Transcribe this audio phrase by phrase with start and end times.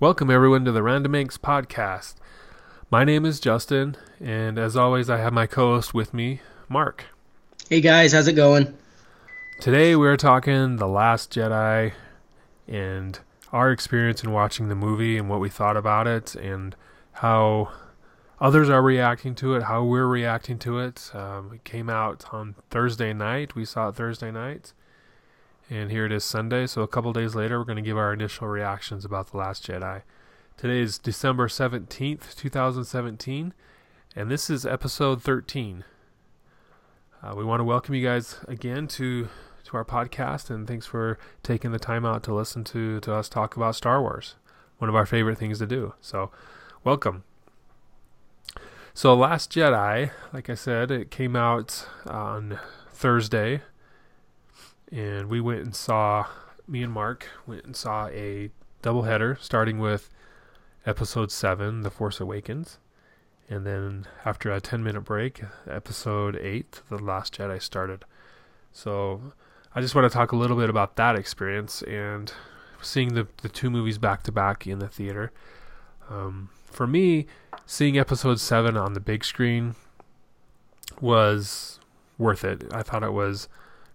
[0.00, 2.14] Welcome, everyone, to the Random Inks podcast.
[2.88, 7.06] My name is Justin, and as always, I have my co host with me, Mark.
[7.68, 8.78] Hey guys, how's it going?
[9.60, 11.94] Today, we're talking The Last Jedi
[12.68, 13.18] and
[13.52, 16.76] our experience in watching the movie and what we thought about it, and
[17.14, 17.72] how
[18.40, 21.10] others are reacting to it, how we're reacting to it.
[21.12, 23.56] Um, it came out on Thursday night.
[23.56, 24.72] We saw it Thursday night.
[25.70, 28.14] And here it is Sunday, so a couple days later, we're going to give our
[28.14, 30.00] initial reactions about The Last Jedi.
[30.56, 33.52] Today is December 17th, 2017,
[34.16, 35.84] and this is episode 13.
[37.22, 39.28] Uh, we want to welcome you guys again to,
[39.64, 43.28] to our podcast, and thanks for taking the time out to listen to, to us
[43.28, 44.36] talk about Star Wars,
[44.78, 45.92] one of our favorite things to do.
[46.00, 46.30] So,
[46.82, 47.24] welcome.
[48.94, 52.58] So, Last Jedi, like I said, it came out on
[52.90, 53.60] Thursday,
[54.90, 56.26] and we went and saw
[56.66, 58.50] me and Mark went and saw a
[58.82, 60.10] doubleheader starting with
[60.86, 62.78] episode 7 The Force Awakens
[63.48, 68.04] and then after a 10 minute break episode 8 The Last Jedi started.
[68.72, 69.32] So
[69.74, 72.32] I just want to talk a little bit about that experience and
[72.82, 75.32] seeing the, the two movies back to back in the theater.
[76.08, 77.26] Um, for me
[77.66, 79.74] seeing episode 7 on the big screen
[81.00, 81.80] was
[82.16, 82.64] worth it.
[82.72, 83.48] I thought it was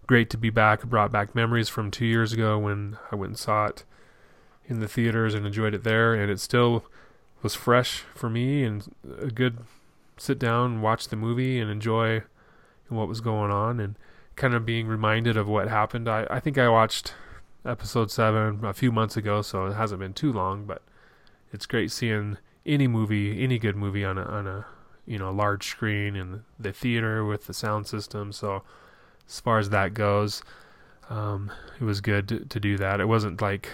[0.06, 0.82] great to be back.
[0.82, 3.84] It brought back memories from two years ago when I went and saw it
[4.66, 6.84] in the theaters and enjoyed it there, and it still
[7.42, 9.58] was fresh for me and a good
[10.16, 12.22] sit down watch the movie and enjoy
[12.88, 13.96] what was going on and
[14.36, 16.08] kind of being reminded of what happened.
[16.08, 17.14] I, I think I watched
[17.64, 20.82] episode seven a few months ago, so it hasn't been too long, but
[21.52, 24.66] it's great seeing any movie, any good movie on a on a
[25.06, 28.32] you know large screen in the theater with the sound system.
[28.32, 28.62] So
[29.28, 30.42] as far as that goes.
[31.10, 33.00] Um, it was good to, to, do that.
[33.00, 33.68] It wasn't like,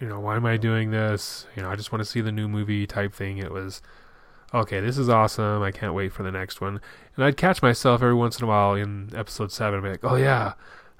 [0.00, 1.46] you know, why am I doing this?
[1.54, 3.38] You know, I just want to see the new movie type thing.
[3.38, 3.82] It was,
[4.54, 5.62] okay, this is awesome.
[5.62, 6.80] I can't wait for the next one.
[7.16, 10.16] And I'd catch myself every once in a while in episode seven, be like, oh
[10.16, 10.54] yeah,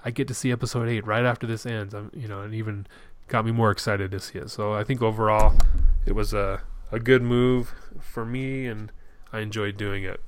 [0.05, 1.95] I get to see episode eight right after this ends.
[1.95, 2.87] I'm, you know, and even
[3.29, 4.51] got me more excited to see it.
[4.51, 5.57] So I think overall,
[6.05, 6.63] it was a
[6.93, 8.93] a good move for me, and
[9.33, 10.21] I enjoyed doing it.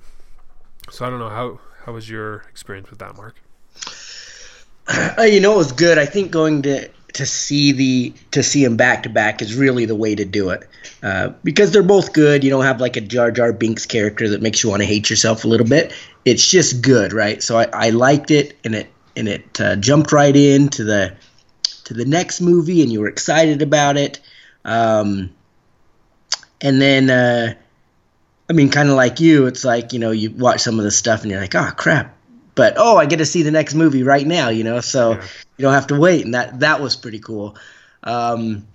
[0.91, 3.43] So I don't know how how was your experience with that, Mark?
[5.19, 5.99] Uh, you know, it was good.
[5.99, 9.85] I think going to to see the to see them back to back is really
[9.85, 10.67] the way to do it
[11.03, 12.43] uh, because they're both good.
[12.43, 15.11] You don't have like a Jar Jar Binks character that makes you want to hate
[15.11, 15.93] yourself a little bit.
[16.25, 17.43] It's just good, right?
[17.43, 21.15] So I, I liked it, and it and it uh, jumped right into the
[21.85, 24.21] to the next movie, and you were excited about it.
[24.65, 25.31] Um,
[26.61, 27.55] and then, uh,
[28.49, 30.91] I mean, kind of like you, it's like you know you watch some of the
[30.91, 32.17] stuff, and you're like, oh crap,
[32.55, 35.23] but oh, I get to see the next movie right now, you know, so yeah.
[35.57, 37.57] you don't have to wait, and that that was pretty cool.
[38.03, 38.67] Um,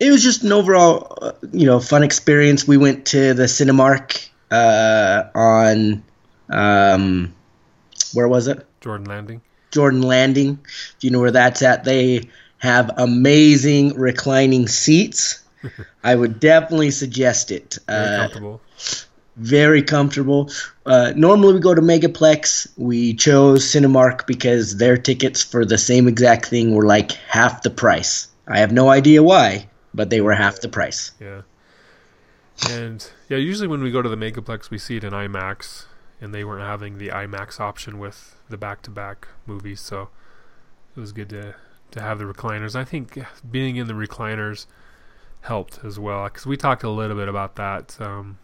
[0.00, 2.66] it was just an overall, uh, you know, fun experience.
[2.66, 6.02] We went to the Cinemark uh, on,
[6.50, 7.34] um,
[8.12, 8.66] where was it?
[8.80, 9.40] Jordan Landing.
[9.70, 10.54] Jordan Landing.
[10.98, 11.84] Do you know where that's at?
[11.84, 12.28] They
[12.58, 15.42] have amazing reclining seats.
[16.04, 17.78] I would definitely suggest it.
[17.86, 18.60] Very uh, comfortable
[19.36, 20.50] very comfortable.
[20.86, 22.68] Uh, normally we go to Megaplex.
[22.76, 27.70] We chose Cinemark because their tickets for the same exact thing were like half the
[27.70, 28.28] price.
[28.46, 31.12] I have no idea why, but they were half the price.
[31.20, 31.42] Yeah.
[32.70, 35.86] And yeah, usually when we go to the Megaplex, we see it in IMAX,
[36.20, 40.10] and they weren't having the IMAX option with the back-to-back movies, so
[40.96, 41.54] it was good to
[41.90, 42.74] to have the recliners.
[42.74, 43.18] I think
[43.48, 44.66] being in the recliners
[45.42, 47.96] helped as well because we talked a little bit about that.
[48.00, 48.38] Um,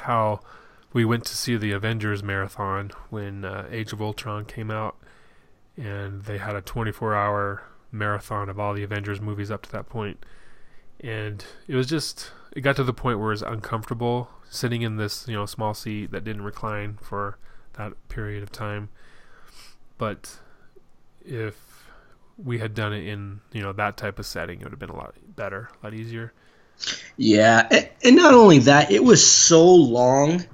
[0.00, 0.40] how
[0.92, 4.96] we went to see the Avengers marathon when uh, Age of Ultron came out,
[5.76, 10.24] and they had a 24-hour marathon of all the Avengers movies up to that point,
[11.00, 14.96] and it was just it got to the point where it was uncomfortable sitting in
[14.96, 17.38] this you know small seat that didn't recline for
[17.74, 18.88] that period of time,
[19.98, 20.38] but
[21.24, 21.90] if
[22.42, 24.90] we had done it in you know that type of setting, it would have been
[24.90, 26.32] a lot better, a lot easier.
[27.16, 27.68] Yeah,
[28.04, 30.44] and not only that, it was so long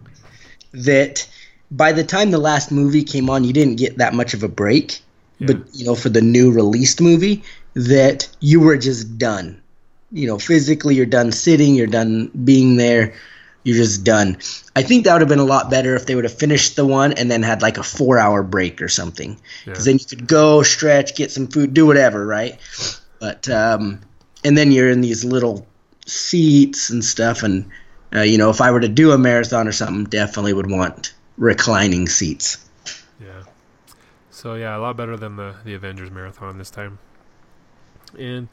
[0.73, 1.29] that
[1.71, 4.49] by the time the last movie came on, you didn't get that much of a
[4.49, 5.01] break.
[5.39, 5.49] Yeah.
[5.49, 7.43] But you know, for the new released movie,
[7.75, 9.61] that you were just done.
[10.13, 13.15] You know, physically, you're done sitting, you're done being there,
[13.65, 14.37] you're just done.
[14.77, 16.85] I think that would have been a lot better if they would have finished the
[16.85, 19.41] one and then had like a four hour break or something.
[19.65, 19.93] Because yeah.
[19.93, 22.59] then you could go, stretch, get some food, do whatever, right?
[23.21, 24.01] But, um,
[24.45, 25.67] and then you're in these little
[26.07, 27.43] seats and stuff.
[27.43, 27.71] And
[28.15, 31.15] uh, you know, if I were to do a marathon or something, definitely would want
[31.37, 32.69] reclining seats.
[33.21, 33.45] Yeah.
[34.31, 36.99] So yeah, a lot better than the the Avengers marathon this time.
[38.19, 38.49] And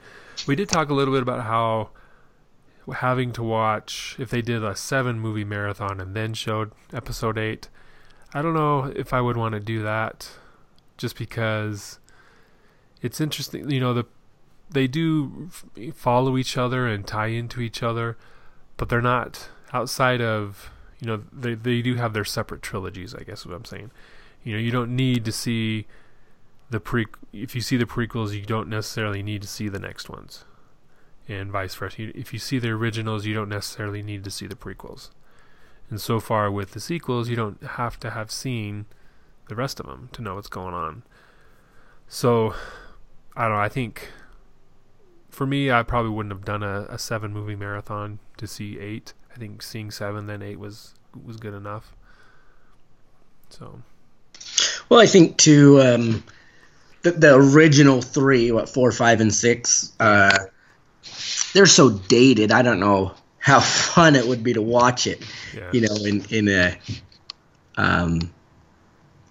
[0.48, 1.90] we did talk a little bit about how
[2.96, 7.70] having to watch if they did a seven movie marathon and then showed episode eight.
[8.34, 10.30] I don't know if I would want to do that,
[10.98, 12.00] just because
[13.02, 13.70] it's interesting.
[13.70, 14.06] You know, the
[14.70, 15.50] they do
[15.94, 18.18] follow each other and tie into each other,
[18.78, 23.16] but they're not outside of you know they they do have their separate trilogies.
[23.16, 23.92] I guess is what I'm saying.
[24.44, 25.88] You know, you don't need to see
[26.70, 27.08] the pre.
[27.34, 30.46] If you see the prequels, you don't necessarily need to see the next ones,
[31.28, 32.18] and vice versa.
[32.18, 35.10] If you see the originals, you don't necessarily need to see the prequels.
[35.90, 38.86] And so far with the sequels, you don't have to have seen
[39.48, 41.02] the rest of them to know what's going on.
[42.08, 42.54] So,
[43.36, 43.62] I don't know.
[43.62, 44.10] I think
[45.30, 49.14] for me, I probably wouldn't have done a, a seven movie marathon to see eight.
[49.34, 50.94] I think seeing seven then eight was
[51.26, 51.96] was good enough.
[53.50, 53.82] So,
[54.90, 56.24] well, I think to Um,
[57.02, 60.38] the, the original three, what four, five, and six, uh,
[61.54, 62.52] they're so dated.
[62.52, 65.24] I don't know how fun it would be to watch it.
[65.56, 65.70] Yeah.
[65.72, 66.78] You know, in in a
[67.78, 68.34] um,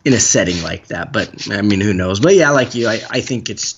[0.04, 1.12] in a setting like that.
[1.12, 2.20] But I mean, who knows?
[2.20, 3.77] But yeah, like you, I, I think it's.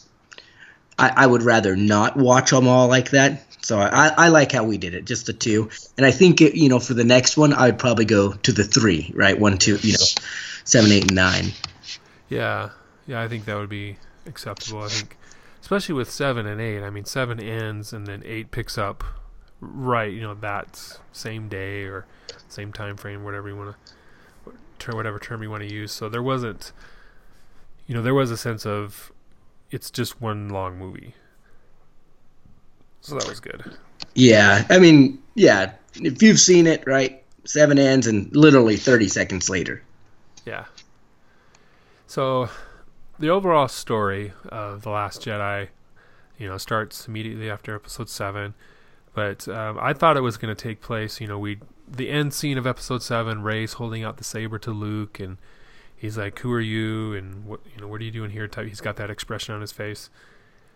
[1.00, 3.42] I, I would rather not watch them all like that.
[3.62, 5.70] So I, I like how we did it, just the two.
[5.96, 8.52] And I think it, you know for the next one, I would probably go to
[8.52, 9.38] the three, right?
[9.38, 10.06] One, two, you know,
[10.64, 11.46] seven, eight, and nine.
[12.28, 12.70] Yeah,
[13.06, 14.82] yeah, I think that would be acceptable.
[14.82, 15.16] I think,
[15.60, 16.82] especially with seven and eight.
[16.82, 19.04] I mean, seven ends and then eight picks up
[19.60, 20.12] right.
[20.12, 22.06] You know, that same day or
[22.48, 25.92] same time frame, whatever you want to term, whatever term you want to use.
[25.92, 26.72] So there wasn't,
[27.86, 29.12] you know, there was a sense of
[29.70, 31.14] it's just one long movie.
[33.00, 33.76] So that was good.
[34.14, 39.48] Yeah, I mean, yeah, if you've seen it, right, seven ends and literally thirty seconds
[39.48, 39.82] later.
[40.44, 40.64] Yeah.
[42.06, 42.48] So
[43.18, 45.68] the overall story of The Last Jedi,
[46.38, 48.54] you know, starts immediately after Episode Seven.
[49.14, 51.20] But um, I thought it was going to take place.
[51.20, 51.58] You know, we
[51.88, 55.38] the end scene of Episode Seven, Rey's holding out the saber to Luke, and
[56.00, 58.48] he's like, "Who are you?" and what you know, what are you doing here?
[58.48, 58.66] Type.
[58.66, 60.10] He's got that expression on his face.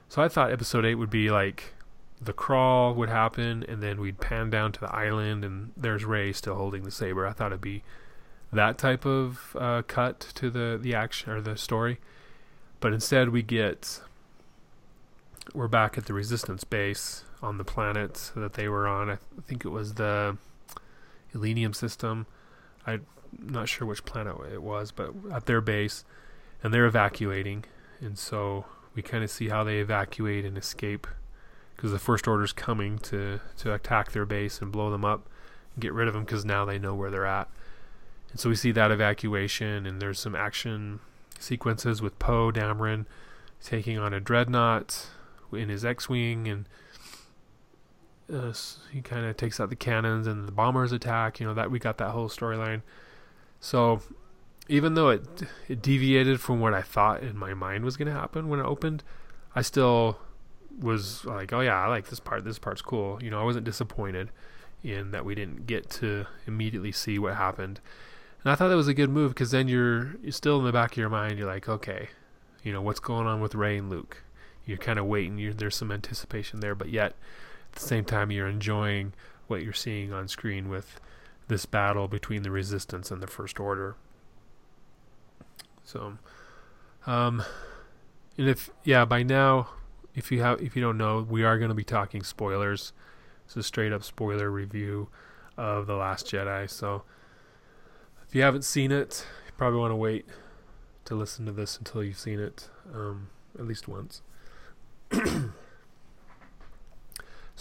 [0.09, 1.75] So I thought Episode Eight would be like
[2.21, 6.33] the crawl would happen, and then we'd pan down to the island, and there's Rey
[6.33, 7.27] still holding the saber.
[7.27, 7.83] I thought it'd be
[8.53, 11.99] that type of uh, cut to the the action or the story.
[12.81, 14.01] But instead, we get
[15.55, 19.11] we're back at the resistance base on the planet that they were on.
[19.11, 20.37] I think it was the
[21.35, 22.27] Ileenium system.
[22.87, 23.05] I'm
[23.39, 26.05] not sure which planet it was, but at their base,
[26.63, 27.65] and they're evacuating.
[28.01, 31.07] And so we kind of see how they evacuate and escape
[31.77, 35.29] because the First Order's coming to, to attack their base and blow them up
[35.75, 37.49] and get rid of them because now they know where they're at.
[38.31, 41.01] And so we see that evacuation, and there's some action
[41.39, 43.07] sequences with Poe Dameron
[43.63, 45.09] taking on a dreadnought
[45.53, 46.69] in his X-wing, and
[48.33, 48.53] uh,
[48.93, 51.41] he kind of takes out the cannons, and the bombers attack.
[51.41, 52.83] You know that we got that whole storyline.
[53.65, 54.03] So
[54.69, 55.27] even though it
[55.69, 58.67] it deviated from what I thought in my mind was going to happen when it
[58.67, 59.03] opened,
[59.57, 60.19] I still
[60.79, 62.45] was like, oh yeah, I like this part.
[62.45, 63.19] This part's cool.
[63.23, 64.29] You know, I wasn't disappointed
[64.83, 67.81] in that we didn't get to immediately see what happened.
[68.43, 70.73] And I thought that was a good move because then you're you're still in the
[70.73, 71.39] back of your mind.
[71.39, 72.11] You're like, okay,
[72.63, 74.25] you know what's going on with Rey and Luke.
[74.67, 75.39] You're kind of waiting.
[75.39, 77.15] You're, there's some anticipation there, but yet
[77.73, 79.15] at the same time you're enjoying
[79.47, 81.01] what you're seeing on screen with
[81.49, 83.97] this battle between the Resistance and the First Order.
[85.85, 86.19] So,
[87.07, 87.43] um,
[88.39, 89.69] and if yeah, by now,
[90.15, 92.93] if you have if you don't know, we are going to be talking spoilers.
[93.45, 95.09] It's a straight up spoiler review
[95.57, 96.69] of the Last Jedi.
[96.71, 97.03] So
[98.27, 100.27] if you haven't seen it, you probably want to wait
[101.05, 104.23] to listen to this until you've seen it um, at least once.
[105.13, 105.51] so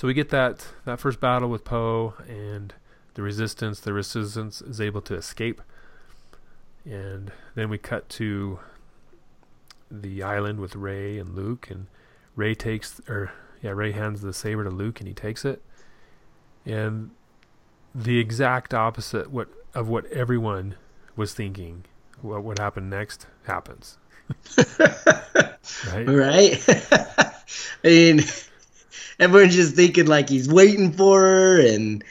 [0.03, 2.73] we get that that first battle with Poe and
[3.13, 3.79] the Resistance.
[3.79, 5.61] The Resistance is able to escape,
[6.85, 8.59] and then we cut to
[9.89, 11.87] the island with Rey and Luke, and
[12.35, 15.61] Rey takes or yeah, Rey hands the saber to Luke, and he takes it,
[16.65, 17.11] and
[17.93, 20.75] the exact opposite what of what everyone
[21.15, 21.85] was thinking.
[22.21, 23.97] What would happen next happens.
[24.57, 26.07] right?
[26.07, 26.63] Right.
[27.83, 28.21] I mean,
[29.19, 32.03] everyone's just thinking like he's waiting for her, and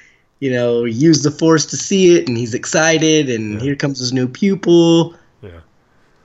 [0.42, 3.60] you know, use the force to see it, and he's excited, and yeah.
[3.60, 5.14] here comes his new pupil.
[5.40, 5.60] Yeah.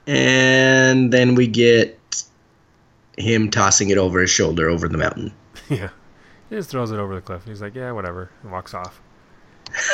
[0.07, 1.99] And then we get
[3.15, 5.31] him tossing it over his shoulder over the mountain.
[5.69, 5.89] Yeah.
[6.49, 7.43] He just throws it over the cliff.
[7.43, 9.01] He's like, "Yeah, whatever," and walks off.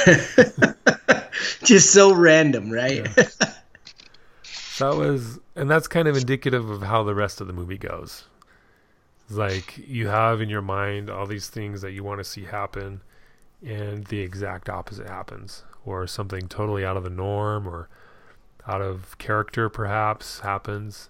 [1.64, 3.08] Just so random, right?
[3.18, 3.24] Yeah.
[4.78, 8.26] that was, and that's kind of indicative of how the rest of the movie goes.
[9.32, 13.02] like you have in your mind all these things that you want to see happen
[13.66, 17.90] and the exact opposite happens or something totally out of the norm or
[18.68, 21.10] out of character perhaps happens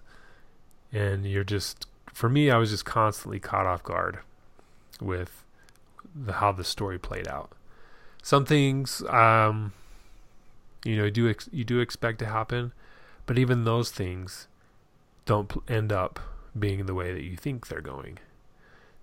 [0.92, 4.20] and you're just for me I was just constantly caught off guard
[5.02, 5.44] with
[6.16, 7.52] the, how the story played out
[8.22, 9.74] some things um
[10.86, 12.72] you know you do ex- you do expect to happen
[13.26, 14.48] but even those things
[15.26, 16.20] don't pl- end up
[16.58, 18.20] being the way that you think they're going.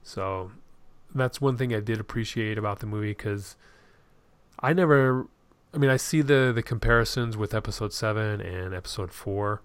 [0.02, 0.52] So
[1.14, 3.56] that's one thing I did appreciate about the movie because
[4.58, 5.26] I never,
[5.74, 9.62] I mean, I see the the comparisons with episode seven and episode four.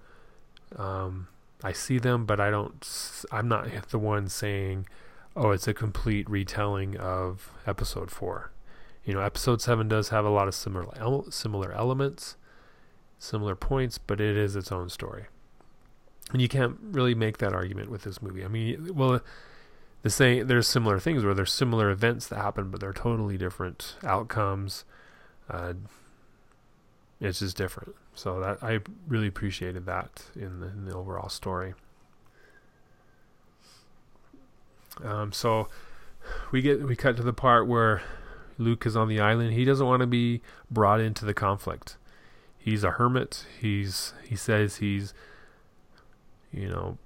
[0.75, 1.27] Um,
[1.63, 2.87] I see them, but I don't.
[3.31, 4.87] I'm not the one saying,
[5.35, 8.51] "Oh, it's a complete retelling of episode four.
[9.03, 12.37] You know, episode seven does have a lot of similar similar elements,
[13.19, 15.25] similar points, but it is its own story
[16.31, 18.43] and you can't really make that argument with this movie.
[18.43, 19.21] I mean, well,
[20.05, 23.95] the same there's similar things where there's similar events that happen, but they're totally different
[24.03, 24.85] outcomes.
[25.49, 25.73] Uh,
[27.19, 27.95] it's just different.
[28.13, 31.73] So that I really appreciated that in the, in the overall story.
[35.03, 35.69] Um, so
[36.51, 38.03] we get we cut to the part where
[38.59, 39.53] Luke is on the island.
[39.53, 41.97] He doesn't want to be brought into the conflict.
[42.59, 43.47] He's a hermit.
[43.59, 45.15] He's he says he's
[46.51, 46.99] you know,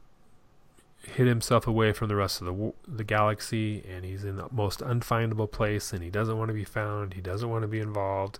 [1.03, 4.79] hid himself away from the rest of the the galaxy, and he's in the most
[4.79, 7.13] unfindable place, and he doesn't want to be found.
[7.13, 8.39] He doesn't want to be involved,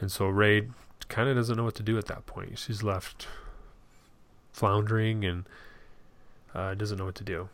[0.00, 0.68] and so Rey
[1.08, 2.58] kind of doesn't know what to do at that point.
[2.58, 3.26] She's left
[4.52, 5.44] floundering and
[6.54, 7.48] uh, doesn't know what to do.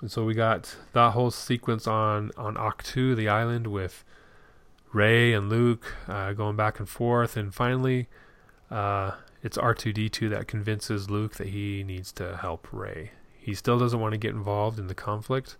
[0.00, 4.04] And so we got that whole sequence on on Ahch-To, the island, with
[4.92, 8.08] Rey and Luke uh, going back and forth, and finally.
[8.70, 13.10] Uh, it's R2D2 that convinces Luke that he needs to help Rey.
[13.36, 15.56] He still doesn't want to get involved in the conflict,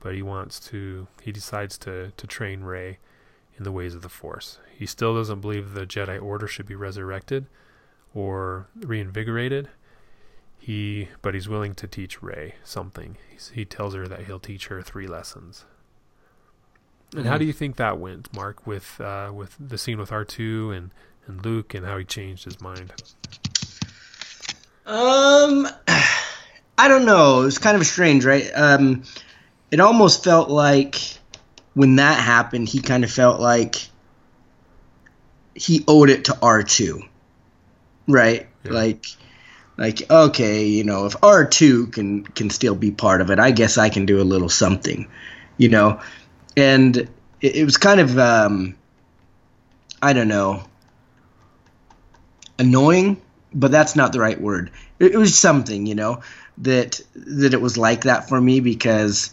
[0.00, 2.98] but he wants to he decides to to train Rey
[3.56, 4.58] in the ways of the Force.
[4.76, 7.46] He still doesn't believe the Jedi Order should be resurrected
[8.14, 9.70] or reinvigorated.
[10.58, 13.16] He but he's willing to teach Rey something.
[13.30, 15.64] He's, he tells her that he'll teach her three lessons.
[17.12, 17.28] And mm-hmm.
[17.30, 20.70] how do you think that went, Mark, with uh, with the scene with R two
[20.70, 20.90] and
[21.30, 22.92] and Luke and how he changed his mind?
[24.84, 25.68] Um,
[26.78, 27.42] I don't know.
[27.42, 28.50] It was kind of strange, right?
[28.54, 29.04] Um,
[29.70, 30.96] it almost felt like
[31.74, 33.76] when that happened, he kind of felt like
[35.54, 37.06] he owed it to R2,
[38.08, 38.48] right?
[38.64, 38.72] Yeah.
[38.72, 39.06] Like,
[39.76, 43.78] like okay, you know, if R2 can can still be part of it, I guess
[43.78, 45.08] I can do a little something,
[45.56, 46.00] you know.
[46.56, 46.96] And
[47.40, 48.76] it, it was kind of um,
[50.02, 50.64] I don't know
[52.60, 53.20] annoying,
[53.54, 54.70] but that's not the right word.
[54.98, 56.22] It, it was something, you know,
[56.58, 59.32] that that it was like that for me because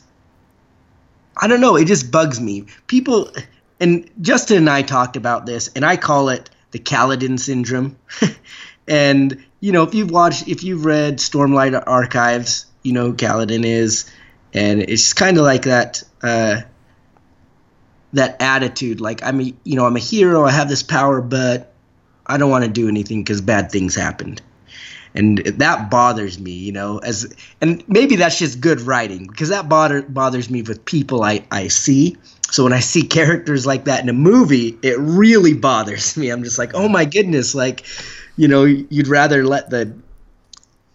[1.35, 2.65] I don't know, it just bugs me.
[2.87, 3.31] People
[3.79, 7.97] and Justin and I talked about this, and I call it the Kaladin syndrome.
[8.87, 13.65] and you know, if you've watched, if you've read Stormlight Archives, you know who Kaladin
[13.65, 14.09] is,
[14.53, 16.03] and it's kind of like that.
[16.23, 16.61] Uh,
[18.13, 20.45] that attitude, like I'm a, you know, I'm a hero.
[20.45, 21.73] I have this power, but
[22.27, 24.41] I don't want to do anything because bad things happened.
[25.15, 29.67] And that bothers me, you know, as and maybe that's just good writing because that
[29.67, 32.17] bother, bothers me with people I, I see.
[32.51, 36.29] So when I see characters like that in a movie, it really bothers me.
[36.29, 37.85] I'm just like, oh my goodness, like,
[38.35, 39.97] you know, you'd rather let the,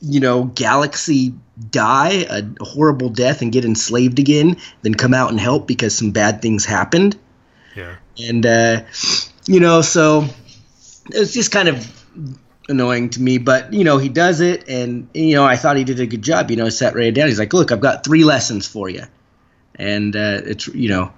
[0.01, 1.35] you know, galaxy
[1.71, 6.11] die a horrible death and get enslaved again than come out and help because some
[6.11, 7.17] bad things happened.
[7.75, 7.97] Yeah.
[8.19, 8.83] And, uh,
[9.47, 10.29] you know, so
[11.07, 12.05] it's just kind of
[12.69, 15.85] annoying to me, but you know he does it, and you know I thought he
[15.85, 16.51] did a good job.
[16.51, 17.29] You know, sat Rey down.
[17.29, 19.05] He's like, "Look, I've got three lessons for you,"
[19.75, 21.13] and uh, it's you know,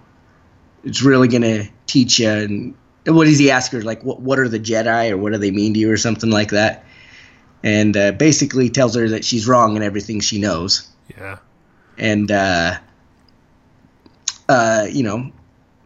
[0.84, 2.28] it's really gonna teach you.
[2.28, 2.74] And,
[3.06, 3.82] and what does he ask her?
[3.82, 6.30] Like, what what are the Jedi, or what do they mean to you, or something
[6.30, 6.84] like that?
[7.62, 10.86] And uh, basically tells her that she's wrong in everything she knows.
[11.16, 11.38] Yeah.
[11.96, 12.78] And uh,
[14.48, 15.32] uh, you know,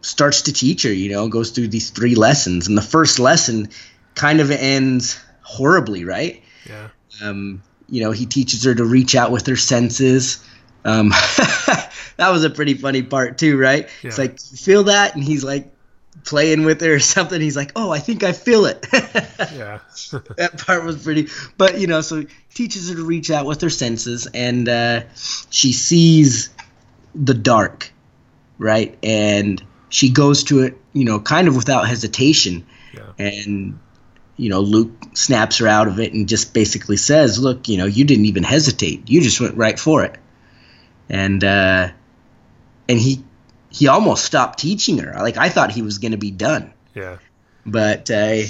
[0.01, 0.93] starts to teach her.
[0.93, 3.69] You know, goes through these three lessons, and the first lesson
[4.15, 6.43] kind of ends horribly, right?
[6.67, 6.89] Yeah.
[7.23, 10.43] Um, you know, he teaches her to reach out with her senses.
[10.85, 11.09] Um,
[12.17, 13.89] that was a pretty funny part too, right?
[14.01, 14.07] Yeah.
[14.07, 15.73] It's like feel that, and he's like
[16.23, 17.41] playing with her or something.
[17.41, 19.79] He's like, "Oh, I think I feel it." yeah,
[20.37, 21.29] that part was pretty.
[21.57, 25.01] But you know, so teaches her to reach out with her senses, and uh,
[25.49, 26.49] she sees
[27.15, 27.91] the dark,
[28.57, 28.97] right?
[29.03, 32.65] And she goes to it, you know, kind of without hesitation.
[32.93, 33.11] Yeah.
[33.17, 33.79] And
[34.37, 37.85] you know, Luke snaps her out of it and just basically says, "Look, you know,
[37.85, 39.09] you didn't even hesitate.
[39.09, 40.17] You just went right for it."
[41.09, 41.89] And uh,
[42.87, 43.23] and he
[43.69, 45.13] he almost stopped teaching her.
[45.19, 46.71] Like I thought he was going to be done.
[46.95, 47.17] Yeah.
[47.65, 48.43] But uh,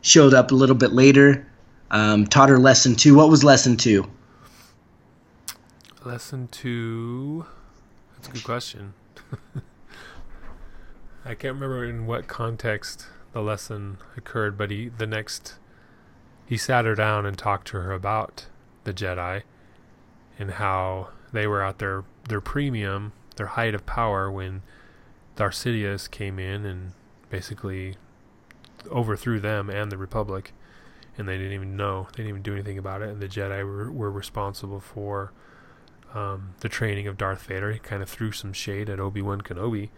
[0.00, 1.46] showed up a little bit later,
[1.90, 3.16] um, taught her lesson two.
[3.16, 4.08] What was lesson two?
[6.04, 7.46] Lesson two.
[8.14, 8.94] That's a good question.
[11.26, 15.54] I can't remember in what context the lesson occurred, but he the next
[16.46, 18.46] he sat her down and talked to her about
[18.84, 19.42] the Jedi
[20.38, 24.62] and how they were at their their premium, their height of power when
[25.34, 26.92] Darth Sidious came in and
[27.28, 27.96] basically
[28.90, 30.52] overthrew them and the Republic,
[31.18, 32.06] and they didn't even know.
[32.12, 33.08] They didn't even do anything about it.
[33.08, 35.32] And the Jedi were, were responsible for
[36.14, 37.72] um, the training of Darth Vader.
[37.72, 39.90] He kind of threw some shade at Obi Wan Kenobi.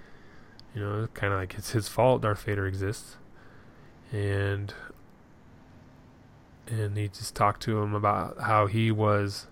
[0.75, 3.17] You know, kind of like it's his fault Darth Vader exists,
[4.13, 4.73] and
[6.67, 9.47] and he just talked to him about how he was,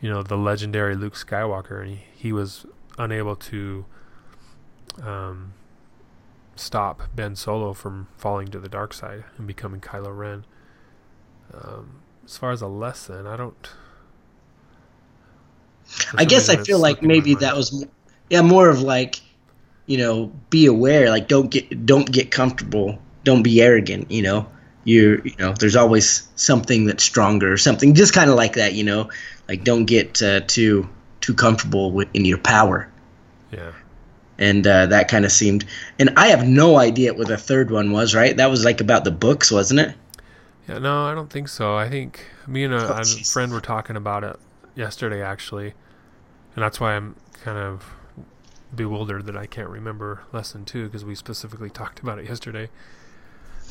[0.00, 2.66] you know, the legendary Luke Skywalker, and he, he was
[2.98, 3.84] unable to
[5.02, 5.52] um,
[6.56, 10.44] stop Ben Solo from falling to the dark side and becoming Kylo Ren.
[11.52, 13.70] Um, as far as a lesson, I don't.
[16.16, 17.86] I guess I feel like maybe that was,
[18.28, 19.20] yeah, more of like,
[19.86, 21.10] you know, be aware.
[21.10, 22.98] Like, don't get don't get comfortable.
[23.24, 24.10] Don't be arrogant.
[24.10, 24.48] You know,
[24.84, 27.94] you you know, there's always something that's stronger or something.
[27.94, 28.74] Just kind of like that.
[28.74, 29.10] You know,
[29.48, 30.88] like don't get uh, too
[31.20, 32.90] too comfortable with in your power.
[33.52, 33.72] Yeah
[34.38, 35.64] and uh, that kind of seemed.
[35.98, 38.14] And I have no idea what the third one was.
[38.14, 38.36] Right?
[38.36, 39.94] That was like about the books, wasn't it?
[40.68, 41.76] Yeah, no, I don't think so.
[41.76, 44.36] I think me and a, oh, a friend were talking about it
[44.74, 45.74] yesterday, actually,
[46.54, 47.14] and that's why I'm
[47.44, 47.84] kind of
[48.74, 52.68] bewildered that I can't remember lesson two because we specifically talked about it yesterday.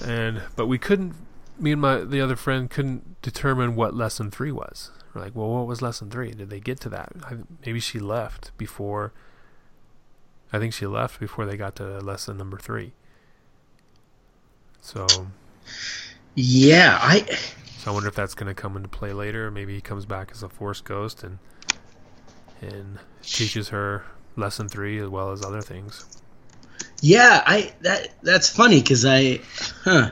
[0.03, 1.13] And but we couldn't.
[1.57, 4.91] Me and my the other friend couldn't determine what lesson three was.
[5.13, 6.31] We're like, well, what was lesson three?
[6.31, 7.13] Did they get to that?
[7.23, 9.13] I, maybe she left before
[10.55, 12.93] I think she left before they got to lesson number three.
[14.81, 15.05] So.
[16.35, 17.25] Yeah, I.
[17.79, 19.51] So I wonder if that's going to come into play later.
[19.51, 21.39] Maybe he comes back as a Force ghost and
[22.61, 26.05] and teaches her lesson three as well as other things.
[27.01, 29.41] Yeah, I that that's funny because I,
[29.83, 30.11] huh.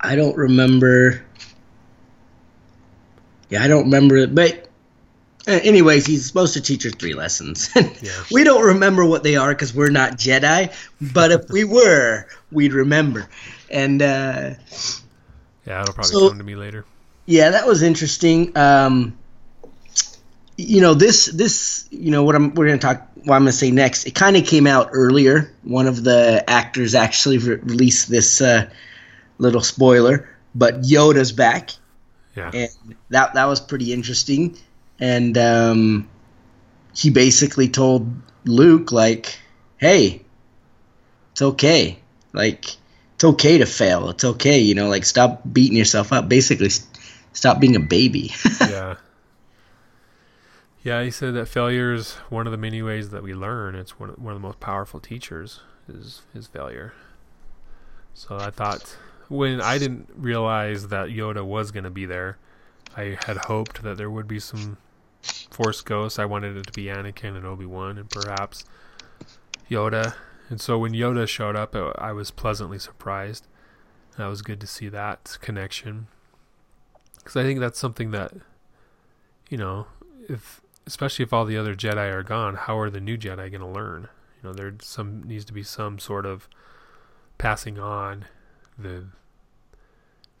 [0.00, 1.22] I don't remember.
[3.48, 4.68] Yeah, I don't remember it, but
[5.48, 7.70] uh, anyways, he's supposed to teach her three lessons.
[7.76, 8.22] yeah.
[8.30, 10.72] We don't remember what they are because we're not Jedi,
[11.12, 13.28] but if we were, we'd remember.
[13.70, 14.54] And uh,
[15.66, 16.84] yeah, it'll probably so, come to me later.
[17.26, 18.56] Yeah, that was interesting.
[18.56, 19.18] Um,
[20.60, 23.08] you know, this this you know what I'm we're gonna talk.
[23.24, 24.06] What I'm gonna say next.
[24.06, 25.52] It kind of came out earlier.
[25.62, 28.68] One of the actors actually re- released this uh,
[29.38, 31.70] little spoiler, but Yoda's back.
[32.36, 32.70] Yeah, and
[33.10, 34.56] that that was pretty interesting
[35.00, 36.08] and um,
[36.94, 38.12] he basically told
[38.44, 39.38] Luke like,
[39.78, 40.22] "Hey,
[41.32, 41.98] it's okay.
[42.32, 42.66] Like,
[43.14, 44.10] it's okay to fail.
[44.10, 44.60] It's okay.
[44.60, 46.28] You know, like stop beating yourself up.
[46.28, 46.68] Basically,
[47.32, 48.96] stop being a baby." yeah.
[50.82, 53.74] Yeah, he said that failure is one of the many ways that we learn.
[53.74, 56.94] It's one of, one of the most powerful teachers is is failure.
[58.14, 58.96] So I thought
[59.28, 62.38] when I didn't realize that Yoda was going to be there,
[62.96, 64.78] I had hoped that there would be some
[65.50, 66.18] Force Ghosts.
[66.18, 68.64] I wanted it to be Anakin and Obi Wan, and perhaps
[69.70, 70.14] Yoda.
[70.48, 73.46] And so when Yoda showed up, I was pleasantly surprised.
[74.16, 76.08] That was good to see that connection,
[77.16, 78.32] because I think that's something that,
[79.48, 79.86] you know,
[80.28, 83.60] if especially if all the other Jedi are gone, how are the new Jedi going
[83.60, 84.08] to learn?
[84.42, 86.48] You know, there some needs to be some sort of
[87.38, 88.26] passing on
[88.78, 89.06] the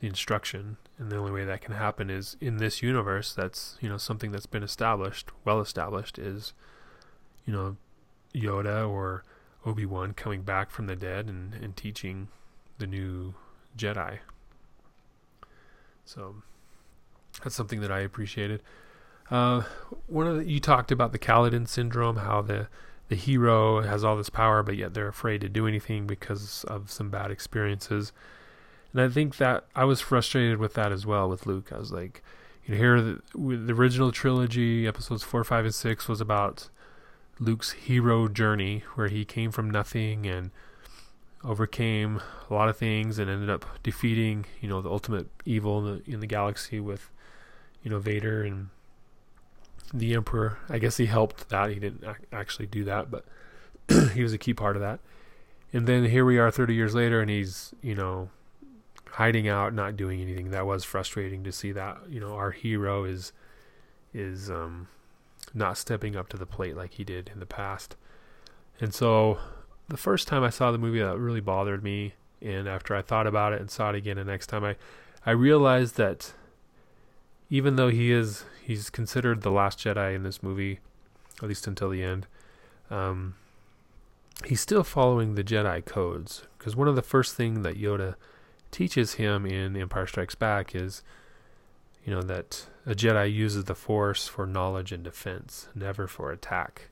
[0.00, 0.78] the instruction.
[0.98, 4.32] And the only way that can happen is in this universe that's you know something
[4.32, 6.52] that's been established well established is
[7.46, 7.76] you know
[8.34, 9.24] yoda or
[9.66, 12.28] obi-wan coming back from the dead and, and teaching
[12.78, 13.34] the new
[13.76, 14.18] jedi.
[16.04, 16.36] So
[17.42, 18.62] that's something that i appreciated
[19.30, 19.62] uh,
[20.06, 22.68] one of the, you talked about the Kaladin syndrome, how the
[23.08, 26.92] the hero has all this power, but yet they're afraid to do anything because of
[26.92, 28.12] some bad experiences.
[28.92, 31.72] And I think that I was frustrated with that as well with Luke.
[31.72, 32.22] I was like,
[32.64, 36.68] you know, here the, the original trilogy, episodes four, five, and six, was about
[37.40, 40.52] Luke's hero journey, where he came from nothing and
[41.42, 46.02] overcame a lot of things and ended up defeating, you know, the ultimate evil in
[46.04, 47.10] the, in the galaxy with,
[47.82, 48.68] you know, Vader and
[49.92, 50.58] the Emperor.
[50.68, 51.70] I guess he helped that.
[51.70, 53.24] He didn't actually do that, but
[54.14, 55.00] he was a key part of that.
[55.72, 58.30] and then here we are 30 years later, and he's you know
[59.12, 60.50] hiding out, not doing anything.
[60.50, 63.32] That was frustrating to see that you know our hero is
[64.12, 64.88] is um,
[65.54, 67.96] not stepping up to the plate like he did in the past.
[68.80, 69.38] And so
[69.88, 72.14] the first time I saw the movie, that really bothered me.
[72.40, 74.76] And after I thought about it and saw it again the next time, I
[75.26, 76.32] I realized that
[77.50, 80.78] even though he is he's considered the last Jedi in this movie,
[81.42, 82.26] at least until the end,
[82.90, 83.34] um,
[84.44, 86.44] he's still following the Jedi codes.
[86.56, 88.14] Because one of the first thing that Yoda
[88.70, 91.02] teaches him in Empire Strikes Back is,
[92.04, 96.90] you know, that a Jedi uses the Force for knowledge and defense, never for attack.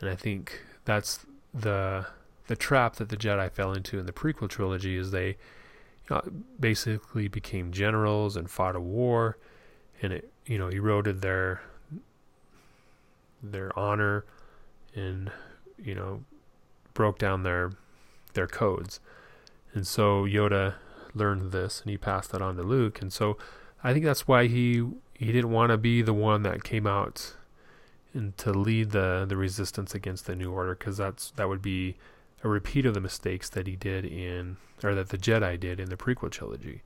[0.00, 2.06] And I think that's the
[2.48, 5.36] the trap that the Jedi fell into in the prequel trilogy is they you
[6.10, 6.22] know,
[6.58, 9.36] basically became generals and fought a war,
[10.02, 11.62] and it you know eroded their
[13.42, 14.24] their honor
[14.94, 15.30] and
[15.76, 16.22] you know
[16.94, 17.72] broke down their
[18.34, 19.00] their codes.
[19.74, 20.74] And so Yoda
[21.14, 23.00] learned this and he passed that on to Luke.
[23.00, 23.36] And so
[23.82, 24.84] I think that's why he
[25.14, 27.34] he didn't want to be the one that came out
[28.14, 31.96] and to lead the the resistance against the new order because that's that would be
[32.44, 35.88] a repeat of the mistakes that he did in or that the Jedi did in
[35.88, 36.82] the prequel trilogy.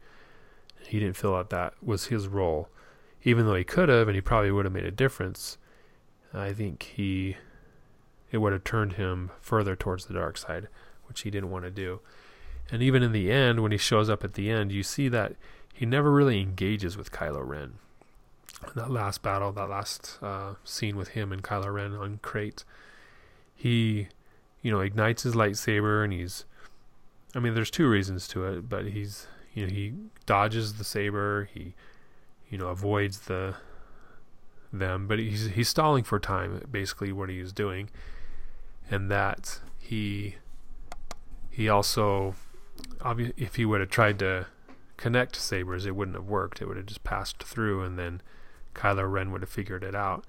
[0.87, 2.68] He didn't feel that that was his role,
[3.24, 5.58] even though he could have and he probably would have made a difference.
[6.35, 7.37] I think he
[8.30, 10.68] it would have turned him further towards the dark side,
[11.04, 12.00] which he didn't want to do.
[12.70, 15.35] And even in the end, when he shows up at the end, you see that
[15.72, 17.74] he never really engages with Kylo Ren.
[18.74, 22.64] That last battle, that last uh, scene with him and Kylo Ren on Crait,
[23.54, 24.08] he,
[24.62, 26.46] you know, ignites his lightsaber and he's,
[27.35, 29.92] I mean, there's two reasons to it, but he's, you know, he
[30.24, 31.74] dodges the saber, he,
[32.52, 33.56] you know, avoids the
[34.72, 37.88] them, but he's he's stalling for time, basically what he's doing,
[38.90, 40.36] and that he
[41.50, 42.34] he also
[43.36, 44.46] if he would have tried to
[44.98, 46.60] connect sabers, it wouldn't have worked.
[46.60, 48.20] It would have just passed through, and then
[48.74, 50.24] Kylo Ren would have figured it out.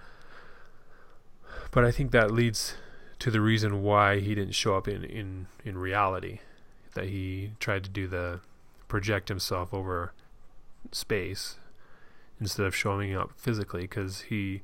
[1.72, 2.76] But I think that leads
[3.20, 6.40] to the reason why he didn't show up in, in, in reality.
[6.94, 8.40] That he tried to do the
[8.88, 10.14] project himself over
[10.92, 11.58] space
[12.44, 14.62] instead of showing up physically because he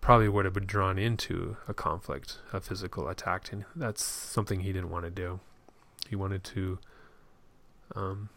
[0.00, 4.72] probably would have been drawn into a conflict, a physical attack, and that's something he
[4.72, 5.40] didn't want to do.
[6.08, 6.78] He wanted to
[7.94, 8.28] um,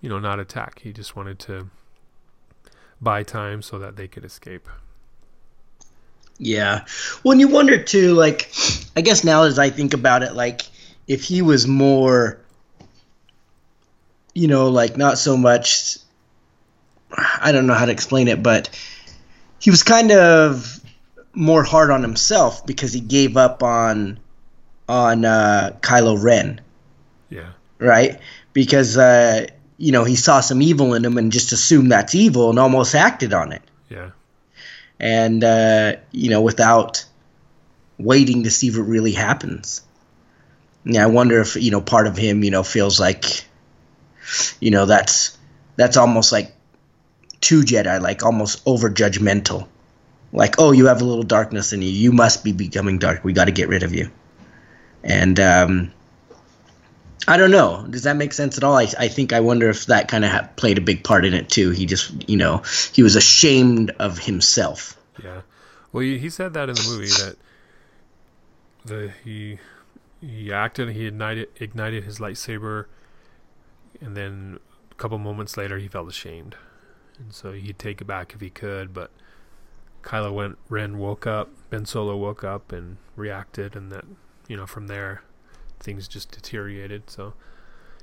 [0.00, 0.80] you know, not attack.
[0.80, 1.70] He just wanted to
[3.00, 4.68] buy time so that they could escape.
[6.38, 6.84] Yeah.
[7.22, 8.50] When you wonder too, like,
[8.96, 10.62] I guess now as I think about it, like,
[11.06, 12.40] if he was more,
[14.34, 15.98] you know, like, not so much,
[17.16, 18.70] I don't know how to explain it, but
[19.60, 20.80] he was kind of
[21.32, 24.18] more hard on himself because he gave up on,
[24.88, 26.60] on, uh, Kylo Ren.
[27.30, 27.52] Yeah.
[27.78, 28.20] Right?
[28.52, 32.50] Because, uh, you know, he saw some evil in him and just assumed that's evil
[32.50, 33.62] and almost acted on it.
[33.88, 34.10] Yeah.
[34.98, 37.04] And, uh, you know, without
[37.98, 39.82] waiting to see what really happens.
[40.84, 43.44] Yeah, I wonder if, you know, part of him, you know, feels like,
[44.60, 45.36] you know, that's,
[45.76, 46.54] that's almost like
[47.40, 49.68] two Jedi, like almost over judgmental.
[50.32, 51.88] Like, oh, you have a little darkness in you.
[51.88, 53.24] You must be becoming dark.
[53.24, 54.10] We got to get rid of you.
[55.02, 55.92] And, um,
[57.26, 57.86] I don't know.
[57.88, 58.74] Does that make sense at all?
[58.74, 61.34] I, I think I wonder if that kind of ha- played a big part in
[61.34, 61.70] it too.
[61.70, 64.96] He just, you know, he was ashamed of himself.
[65.22, 65.42] Yeah.
[65.92, 67.36] Well, he, he said that in the movie that
[68.84, 69.58] the he
[70.22, 72.86] he acted, he ignited ignited his lightsaber,
[74.00, 74.58] and then
[74.90, 76.56] a couple moments later he felt ashamed,
[77.18, 78.92] and so he'd take it back if he could.
[78.92, 79.10] But
[80.02, 84.04] Kylo went, Ren woke up, Ben Solo woke up and reacted, and that
[84.46, 85.22] you know from there
[85.80, 87.10] things just deteriorated.
[87.10, 87.34] So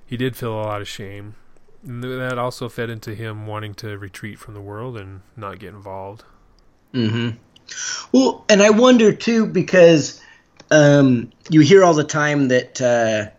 [0.05, 1.35] he did feel a lot of shame.
[1.83, 5.69] And that also fed into him wanting to retreat from the world and not get
[5.69, 6.23] involved.
[6.93, 7.37] Mm-hmm.
[8.11, 10.21] Well, and I wonder too because
[10.71, 13.29] um, you hear all the time that uh,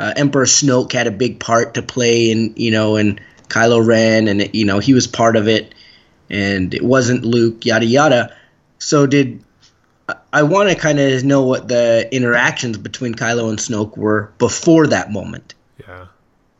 [0.00, 3.20] uh, Emperor Snoke had a big part to play in, you know, and
[3.50, 5.74] Kylo Ren, and it, you know he was part of it,
[6.30, 8.34] and it wasn't Luke, yada yada.
[8.78, 9.44] So did
[10.32, 14.86] I want to kind of know what the interactions between Kylo and Snoke were before
[14.88, 15.54] that moment.
[15.78, 16.06] Yeah.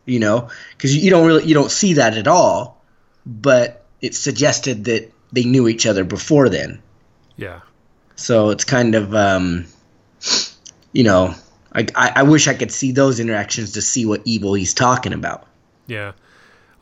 [0.05, 2.83] You know, because you don't really you don't see that at all,
[3.25, 6.83] but it suggested that they knew each other before then.
[7.37, 7.61] Yeah.
[8.17, 9.67] So it's kind of, um,
[10.93, 11.35] you know,
[11.73, 15.13] I, I, I wish I could see those interactions to see what evil he's talking
[15.13, 15.47] about.
[15.87, 16.13] Yeah.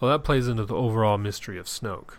[0.00, 2.14] Well, that plays into the overall mystery of Snoke.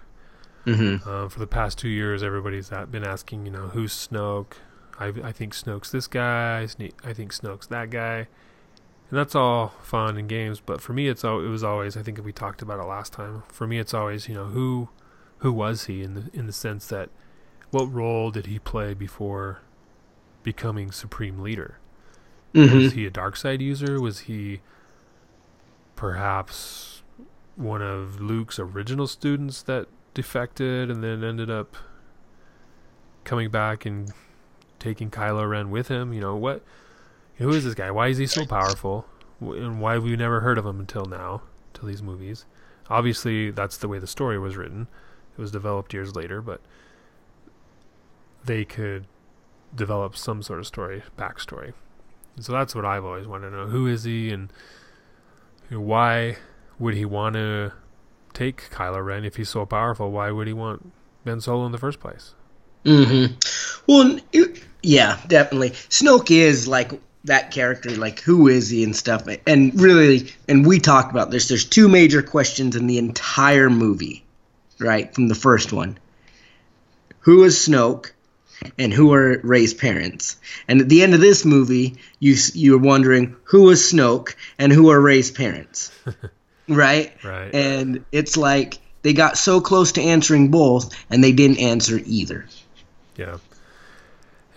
[0.65, 1.07] Mm-hmm.
[1.09, 4.53] Uh, for the past two years, everybody's been asking, you know, who's Snoke?
[4.99, 6.67] I, I think Snoke's this guy.
[7.03, 8.27] I think Snoke's that guy.
[9.09, 10.59] and that's all fun and games.
[10.59, 11.95] But for me, it's al- it was always.
[11.95, 13.43] I think we talked about it last time.
[13.47, 14.89] For me, it's always you know who
[15.37, 17.09] who was he in the in the sense that
[17.71, 19.61] what role did he play before
[20.43, 21.77] becoming supreme leader?
[22.53, 22.77] Mm-hmm.
[22.77, 24.01] Was he a dark side user?
[24.01, 24.59] Was he
[25.95, 26.98] perhaps
[27.59, 31.75] one of Luke's original students that defected and then ended up
[33.25, 34.11] coming back and
[34.79, 36.13] taking Kylo Ren with him?
[36.13, 36.63] You know what?
[37.35, 37.91] Who is this guy?
[37.91, 39.05] Why is he so powerful?
[39.41, 41.41] And why have we never heard of him until now,
[41.73, 42.45] till these movies?
[42.89, 44.87] Obviously, that's the way the story was written.
[45.37, 46.61] It was developed years later, but
[48.43, 49.05] they could
[49.75, 51.73] develop some sort of story, backstory.
[52.35, 53.67] And so that's what I've always wanted to know.
[53.67, 54.51] Who is he and
[55.69, 56.37] you know, why
[56.79, 57.73] would he want to
[58.33, 60.11] take Kylo Ren if he's so powerful?
[60.11, 60.91] Why would he want
[61.25, 62.33] Ben Solo in the first place?
[62.85, 63.35] Mm-hmm.
[63.87, 65.71] Well, it- yeah, definitely.
[65.71, 66.93] Snoke is like
[67.25, 67.91] that character.
[67.97, 69.27] Like, who is he and stuff?
[69.45, 71.49] And really, and we talked about this.
[71.49, 74.23] There's two major questions in the entire movie,
[74.79, 75.13] right?
[75.13, 75.99] From the first one,
[77.19, 78.11] who is Snoke,
[78.77, 80.37] and who are Rey's parents?
[80.67, 84.89] And at the end of this movie, you you're wondering who is Snoke and who
[84.91, 85.91] are Rey's parents,
[86.69, 87.11] right?
[87.23, 87.53] Right.
[87.53, 92.45] And it's like they got so close to answering both, and they didn't answer either.
[93.15, 93.37] Yeah.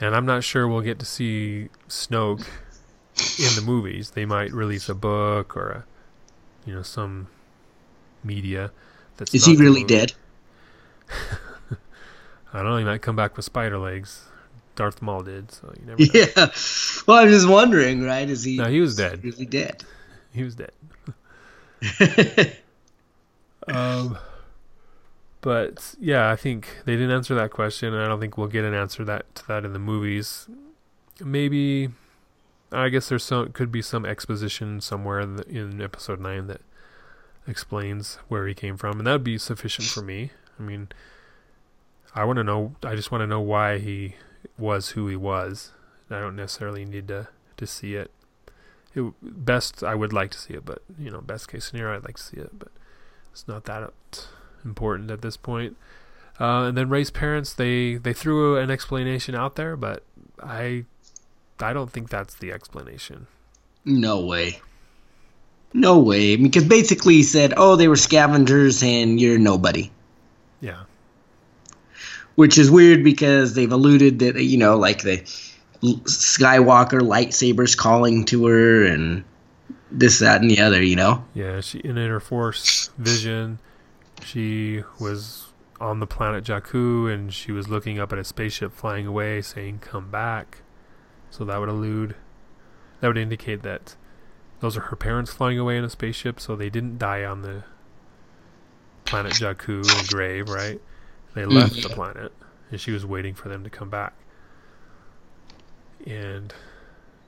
[0.00, 2.46] And I'm not sure we'll get to see Snoke
[3.38, 4.10] in the movies.
[4.10, 5.84] They might release a book or a,
[6.66, 7.28] you know, some
[8.24, 8.72] media
[9.16, 10.12] that's Is he really dead?
[12.52, 12.76] I don't know.
[12.78, 14.24] He might come back with spider legs.
[14.74, 16.10] Darth Maul did, so you never know.
[16.12, 16.50] Yeah.
[17.06, 18.28] Well, I'm just wondering, right?
[18.28, 18.56] Is he?
[18.56, 19.22] No, he was dead.
[19.22, 19.84] Really dead?
[20.32, 20.72] He was dead.
[23.68, 24.18] Um,
[25.40, 28.64] but yeah, I think they didn't answer that question, and I don't think we'll get
[28.64, 30.48] an answer that to that in the movies.
[31.20, 31.90] Maybe,
[32.70, 36.60] I guess there's some could be some exposition somewhere in, the, in episode nine that
[37.46, 40.30] explains where he came from, and that would be sufficient for me.
[40.58, 40.88] I mean,
[42.14, 42.74] I want to know.
[42.82, 44.16] I just want to know why he
[44.58, 45.72] was who he was.
[46.10, 48.10] I don't necessarily need to to see it.
[48.94, 52.04] It best I would like to see it, but you know, best case scenario, I'd
[52.04, 52.68] like to see it, but
[53.32, 53.90] it's not that
[54.64, 55.76] important at this point.
[56.40, 60.02] Uh, and then Rey's parents, they they threw an explanation out there, but
[60.42, 60.84] I
[61.60, 63.26] I don't think that's the explanation.
[63.84, 64.60] no way.
[65.74, 66.36] No way.
[66.36, 69.90] Because basically he said, "Oh, they were scavengers, and you're nobody,"
[70.60, 70.82] Yeah,
[72.34, 75.24] which is weird because they've alluded that you know, like the l-
[75.82, 79.24] Skywalker lightsabers calling to her, and
[79.90, 80.82] this, that, and the other.
[80.82, 81.24] You know.
[81.34, 81.60] yeah.
[81.60, 83.58] She in her Force vision,
[84.24, 85.46] she was
[85.80, 89.80] on the planet Jakku, and she was looking up at a spaceship flying away, saying
[89.80, 90.58] "Come back."
[91.30, 92.14] So that would allude,
[93.00, 93.96] that would indicate that
[94.60, 97.64] those are her parents flying away in a spaceship, so they didn't die on the
[99.04, 100.80] planet Jakku and grave, right?
[101.34, 101.94] They left the mm-hmm.
[101.94, 102.32] planet,
[102.70, 104.12] and she was waiting for them to come back.
[106.06, 106.52] And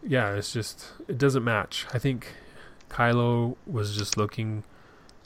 [0.03, 1.87] yeah, it's just it doesn't match.
[1.93, 2.35] I think
[2.91, 4.65] Kylo was just looking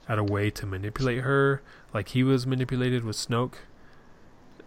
[0.08, 3.54] at a way to manipulate her, like he was manipulated with Snoke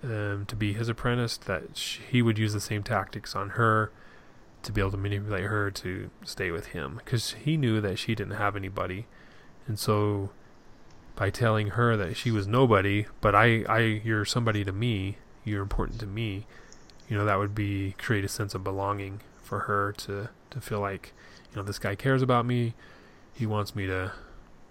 [0.03, 1.37] um, to be his apprentice.
[1.37, 3.91] That sh he would use the same tactics on her
[4.63, 8.13] to be able to manipulate her to stay with him, because he knew that she
[8.13, 9.07] didn't have anybody,
[9.67, 10.29] and so
[11.15, 15.63] by telling her that she was nobody, but I, I, you're somebody to me, you're
[15.63, 16.45] important to me,
[17.11, 20.79] you know, that would be create a sense of belonging for her to to feel
[20.79, 21.11] like,
[21.51, 22.73] you know, this guy cares about me,
[23.33, 24.13] he wants me to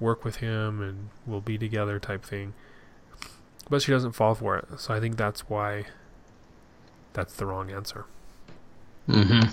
[0.00, 2.54] work with him and we'll be together type thing.
[3.68, 4.66] But she doesn't fall for it.
[4.78, 5.84] So I think that's why
[7.12, 8.06] that's the wrong answer.
[9.08, 9.50] Mm-hmm.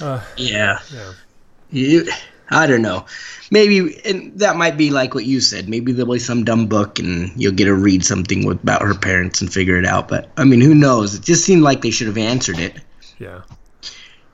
[0.00, 0.78] Uh, Yeah.
[0.92, 1.12] yeah.
[1.70, 2.06] You,
[2.52, 3.06] I don't know.
[3.50, 5.68] Maybe, and that might be like what you said.
[5.68, 9.40] Maybe there'll be some dumb book, and you'll get to read something about her parents
[9.40, 10.08] and figure it out.
[10.08, 11.14] But I mean, who knows?
[11.14, 12.76] It just seemed like they should have answered it.
[13.18, 13.42] Yeah.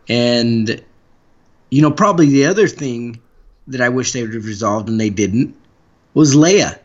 [0.08, 0.82] And
[1.70, 3.20] you know, probably the other thing
[3.66, 5.54] that I wish they would have resolved and they didn't
[6.14, 6.78] was Leia.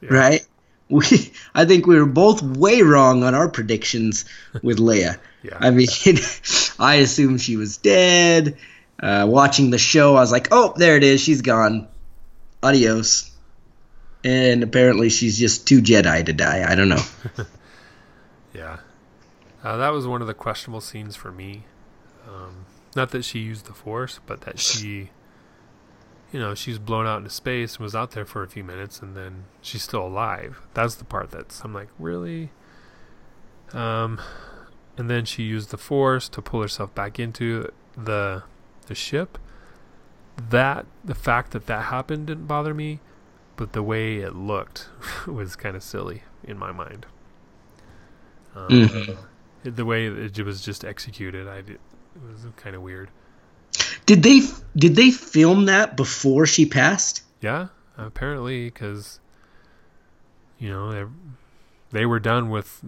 [0.00, 0.14] Yeah.
[0.14, 0.46] Right?
[0.88, 4.24] We, I think we were both way wrong on our predictions
[4.62, 5.18] with Leia.
[5.42, 5.58] Yeah.
[5.60, 5.86] I mean,
[6.80, 8.56] I assumed she was dead.
[8.98, 11.20] Uh, watching the show, I was like, "Oh, there it is.
[11.20, 11.88] She's gone.
[12.62, 13.30] Adios."
[14.24, 16.64] And apparently, she's just too Jedi to die.
[16.68, 17.02] I don't know.
[18.56, 18.78] Yeah.
[19.62, 21.64] Uh, that was one of the questionable scenes for me.
[22.26, 25.10] Um, not that she used the Force, but that she,
[26.32, 29.00] you know, she's blown out into space and was out there for a few minutes
[29.00, 30.62] and then she's still alive.
[30.72, 32.50] That's the part that's, I'm like, really?
[33.72, 34.20] Um,
[34.96, 38.42] and then she used the Force to pull herself back into the
[38.86, 39.38] the ship
[40.50, 43.00] that the fact that that happened didn't bother me,
[43.56, 44.88] but the way it looked
[45.26, 47.06] was kind of silly in my mind.
[48.54, 49.16] Um, Mhm.
[49.64, 51.80] The way it was just executed, I did,
[52.14, 53.10] it was kind of weird.
[54.06, 54.40] Did they
[54.76, 57.22] did they film that before she passed?
[57.40, 57.68] Yeah,
[57.98, 59.18] apparently, because
[60.58, 61.10] you know they
[61.90, 62.84] they were done with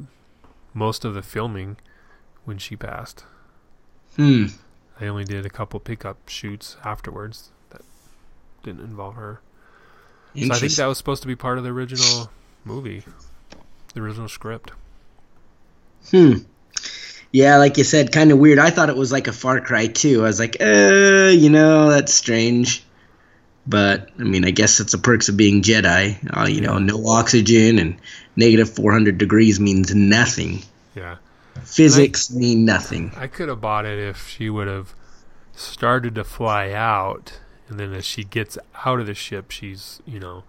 [0.72, 1.76] most of the filming
[2.44, 3.24] when she passed.
[4.16, 4.46] Hmm.
[5.00, 7.82] They only did a couple pickup shoots afterwards that
[8.62, 9.40] didn't involve her.
[10.34, 12.30] So I think that was supposed to be part of the original
[12.64, 13.02] movie,
[13.94, 14.72] the original script.
[16.10, 16.34] Hmm.
[17.30, 18.58] Yeah, like you said, kind of weird.
[18.58, 20.20] I thought it was like a Far Cry too.
[20.20, 22.84] I was like, uh, you know, that's strange.
[23.66, 26.16] But I mean, I guess it's the perks of being Jedi.
[26.34, 27.98] Uh, you know, no oxygen and
[28.34, 30.62] negative 400 degrees means nothing.
[30.94, 31.16] Yeah,
[31.64, 33.12] Physics mean nothing.
[33.16, 34.94] I could have bought it if she would have
[35.52, 40.20] started to fly out, and then as she gets out of the ship, she's you
[40.20, 40.44] know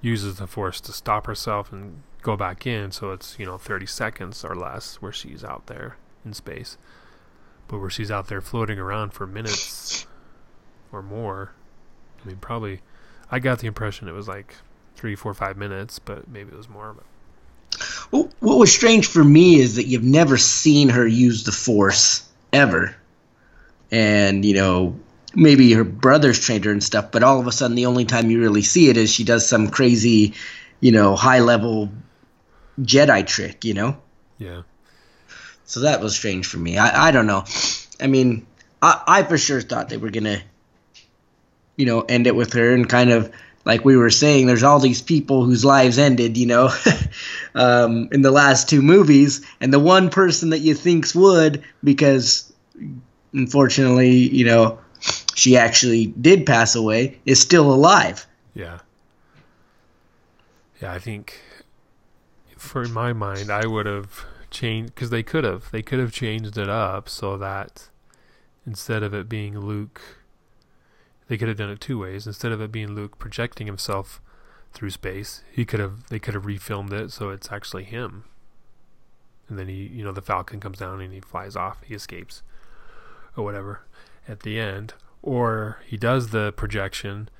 [0.00, 2.90] uses the force to stop herself and go back in.
[2.90, 6.76] So it's you know 30 seconds or less where she's out there in space,
[7.68, 10.06] but where she's out there floating around for minutes
[10.90, 11.52] or more.
[12.22, 12.80] I mean, probably.
[13.30, 14.56] I got the impression it was like
[14.94, 16.92] three, four, five minutes, but maybe it was more.
[16.92, 17.04] But
[18.12, 22.94] What was strange for me is that you've never seen her use the Force ever.
[23.90, 25.00] And, you know,
[25.34, 28.30] maybe her brother's trained her and stuff, but all of a sudden the only time
[28.30, 30.34] you really see it is she does some crazy,
[30.80, 31.90] you know, high level
[32.80, 33.96] Jedi trick, you know?
[34.38, 34.62] yeah,
[35.64, 36.76] So that was strange for me.
[36.76, 37.44] I, I don't know.
[37.98, 38.46] I mean,
[38.82, 40.42] I, I for sure thought they were going to,
[41.76, 43.32] you know, end it with her and kind of
[43.64, 46.70] like we were saying, there's all these people whose lives ended, you know,
[47.54, 52.52] um, in the last two movies, and the one person that you thinks would, because
[53.32, 54.78] unfortunately, you know,
[55.34, 58.26] she actually did pass away, is still alive.
[58.54, 58.80] Yeah.
[60.80, 61.40] Yeah, I think
[62.56, 65.70] for my mind, I would have changed because they could have.
[65.70, 67.88] They could have changed it up so that
[68.66, 70.00] instead of it being Luke,
[71.32, 72.26] they could have done it two ways.
[72.26, 74.20] Instead of it being Luke projecting himself
[74.74, 76.06] through space, he could have.
[76.10, 78.24] They could have refilmed it so it's actually him.
[79.48, 81.82] And then he, you know, the Falcon comes down and he flies off.
[81.84, 82.42] He escapes,
[83.34, 83.80] or whatever,
[84.28, 84.92] at the end.
[85.22, 87.30] Or he does the projection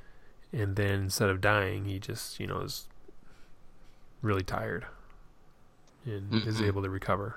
[0.55, 2.89] and then instead of dying, he just you know is
[4.23, 4.87] really tired
[6.07, 6.67] and is Mhm.
[6.67, 7.37] able to recover.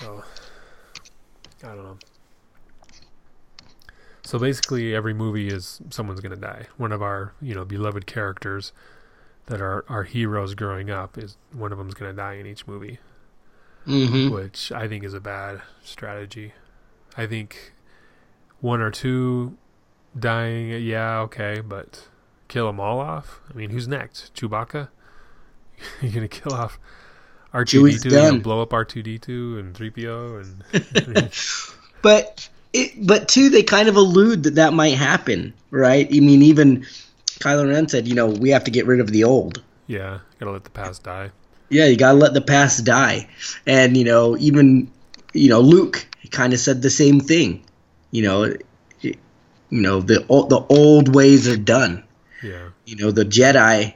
[0.00, 0.24] So
[1.62, 1.98] I don't know.
[4.28, 6.66] So basically, every movie is someone's gonna die.
[6.76, 8.72] One of our you know beloved characters
[9.46, 12.98] that are our heroes growing up is one of them's gonna die in each movie
[13.86, 14.28] Mm-hmm.
[14.34, 16.52] which I think is a bad strategy.
[17.16, 17.72] I think
[18.60, 19.56] one or two
[20.18, 22.06] dying, yeah, okay, but
[22.48, 23.40] kill them all off.
[23.50, 24.34] I mean, who's next?
[24.34, 24.88] Chewbacca?
[26.02, 26.78] You're gonna kill off
[27.54, 28.40] R two D two, you know, done.
[28.40, 31.32] blow up R two D two and three PO, and
[32.02, 36.06] But it, but too, they kind of allude that that might happen, right?
[36.06, 36.86] I mean, even
[37.40, 39.62] Kylo Ren said, you know, we have to get rid of the old.
[39.86, 41.30] yeah, gotta let the past die.
[41.70, 43.28] Yeah, you gotta let the past die,
[43.66, 44.90] and you know, even
[45.34, 47.64] you know, Luke kind of said the same thing.
[48.10, 48.66] You know, it,
[49.02, 49.16] you
[49.70, 52.04] know, the the old ways are done.
[52.42, 53.94] Yeah, You know, the Jedi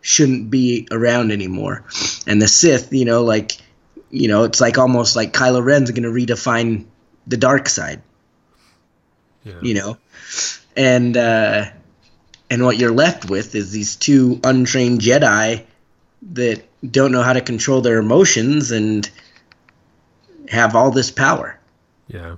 [0.00, 1.84] shouldn't be around anymore,
[2.26, 3.56] and the Sith, you know, like
[4.10, 6.86] you know, it's like almost like Kylo Ren's gonna redefine
[7.28, 8.02] the dark side.
[9.44, 9.96] yeah, you know?
[10.76, 11.66] And uh
[12.50, 15.64] and what you're left with is these two untrained jedi
[16.32, 19.08] that don't know how to control their emotions and
[20.48, 21.58] have all this power.
[22.08, 22.36] Yeah,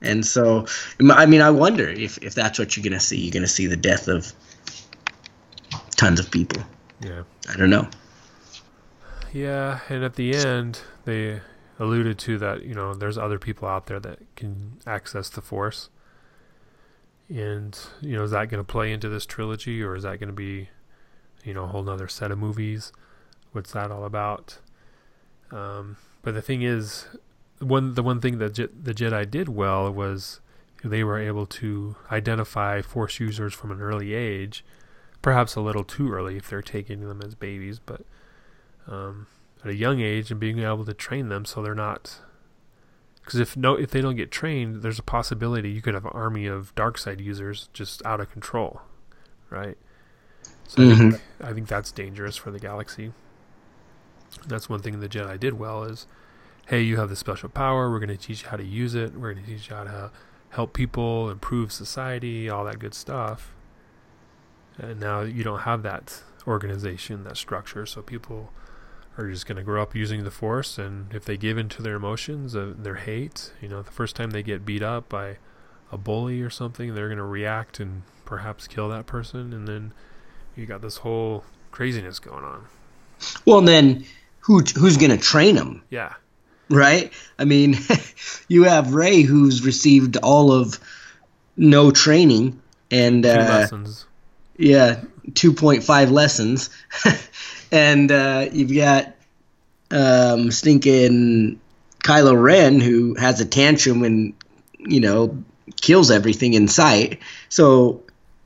[0.00, 0.66] and so
[1.10, 3.18] i mean i wonder if if that's what you're gonna see.
[3.18, 4.32] You're gonna see the death of
[5.96, 6.62] tons of people.
[7.00, 7.22] Yeah.
[7.48, 7.88] i don't know.
[9.32, 11.40] Yeah, and at the end, they
[11.78, 15.88] alluded to that, you know, there's other people out there that can access the Force.
[17.28, 20.28] And, you know, is that going to play into this trilogy or is that going
[20.28, 20.70] to be,
[21.44, 22.92] you know, a whole nother set of movies?
[23.52, 24.58] What's that all about?
[25.50, 27.06] Um, but the thing is,
[27.60, 30.40] one the one thing that Je- the Jedi did well was
[30.84, 34.64] they were able to identify Force users from an early age,
[35.22, 38.02] perhaps a little too early if they're taking them as babies, but
[38.86, 39.26] um,
[39.68, 42.20] at a young age and being able to train them so they're not
[43.22, 46.12] because if no if they don't get trained there's a possibility you could have an
[46.14, 48.80] army of dark side users just out of control
[49.50, 49.76] right
[50.66, 51.46] so I, think, mm-hmm.
[51.46, 53.12] I think that's dangerous for the galaxy
[54.46, 56.06] that's one thing the jedi did well is
[56.68, 57.90] hey, you have this special power.
[57.90, 59.14] We're going to teach you how to use it.
[59.14, 60.10] We're going to teach you how to
[60.50, 63.54] help people, improve society, all that good stuff.
[64.76, 67.86] And now you don't have that organization, that structure.
[67.86, 68.52] So people
[69.18, 70.78] are just going to grow up using the force.
[70.78, 74.30] And if they give into their emotions, uh, their hate, you know, the first time
[74.30, 75.38] they get beat up by
[75.90, 79.52] a bully or something, they're going to react and perhaps kill that person.
[79.52, 79.92] And then
[80.54, 82.66] you got this whole craziness going on.
[83.44, 84.04] Well, and then
[84.40, 85.82] who who's going to train them?
[85.90, 86.14] Yeah.
[86.70, 87.12] Right?
[87.38, 87.76] I mean,
[88.48, 90.78] you have Rey who's received all of
[91.56, 94.06] no training and uh, lessons.
[94.58, 95.02] Yeah,
[95.32, 96.70] 2.5 lessons.
[97.72, 99.14] and uh, you've got
[99.90, 101.60] um, stinking
[102.04, 104.34] Kylo Ren who has a tantrum and
[104.78, 105.42] you know
[105.80, 107.20] kills everything in sight.
[107.48, 108.02] So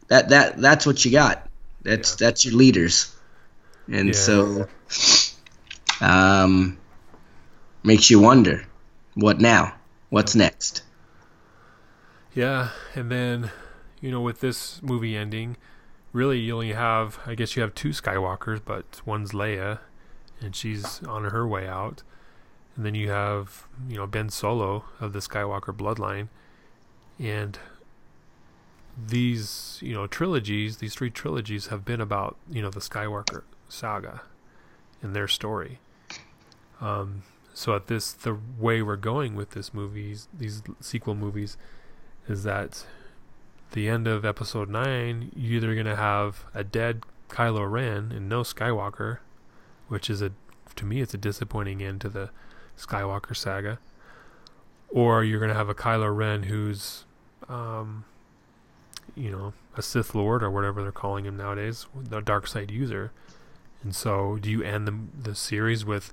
[0.08, 1.48] that that that's what you got.
[1.82, 2.16] That's Yeah.
[2.16, 3.14] that's your leaders.
[3.90, 4.14] And Yeah.
[4.14, 4.68] so
[6.00, 6.78] um
[7.82, 8.64] makes you wonder
[9.14, 9.74] what now?
[10.10, 10.82] What's next?
[12.34, 13.50] Yeah, and then,
[14.00, 15.56] you know, with this movie ending,
[16.12, 19.80] really you only have, I guess you have two Skywalkers, but one's Leia,
[20.40, 22.02] and she's on her way out.
[22.76, 26.28] And then you have, you know, Ben Solo of the Skywalker bloodline.
[27.18, 27.58] And
[28.96, 34.22] these, you know, trilogies, these three trilogies have been about, you know, the Skywalker saga
[35.02, 35.80] and their story.
[36.80, 37.22] Um,
[37.54, 41.56] so at this, the way we're going with this movies, these sequel movies,
[42.28, 42.86] is that
[43.72, 48.28] the end of episode 9 you're either going to have a dead Kylo Ren and
[48.28, 49.18] no Skywalker
[49.88, 50.32] which is a
[50.76, 52.30] to me it's a disappointing end to the
[52.78, 53.78] Skywalker saga
[54.88, 57.04] or you're going to have a Kylo Ren who's
[57.48, 58.04] um
[59.14, 63.12] you know a Sith Lord or whatever they're calling him nowadays the dark side user.
[63.82, 66.12] And so do you end the the series with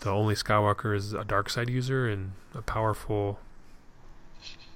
[0.00, 3.38] the only Skywalker is a dark side user and a powerful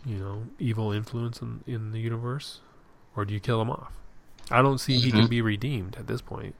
[0.06, 2.60] you know, evil influence in, in the universe?
[3.16, 3.92] Or do you kill him off?
[4.50, 5.30] I don't see he can Mhm.
[5.30, 6.54] be redeemed at this point.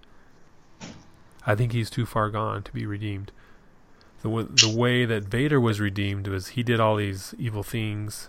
[1.47, 3.32] I think he's too far gone to be redeemed.
[4.22, 8.28] The, w- the way that Vader was redeemed was he did all these evil things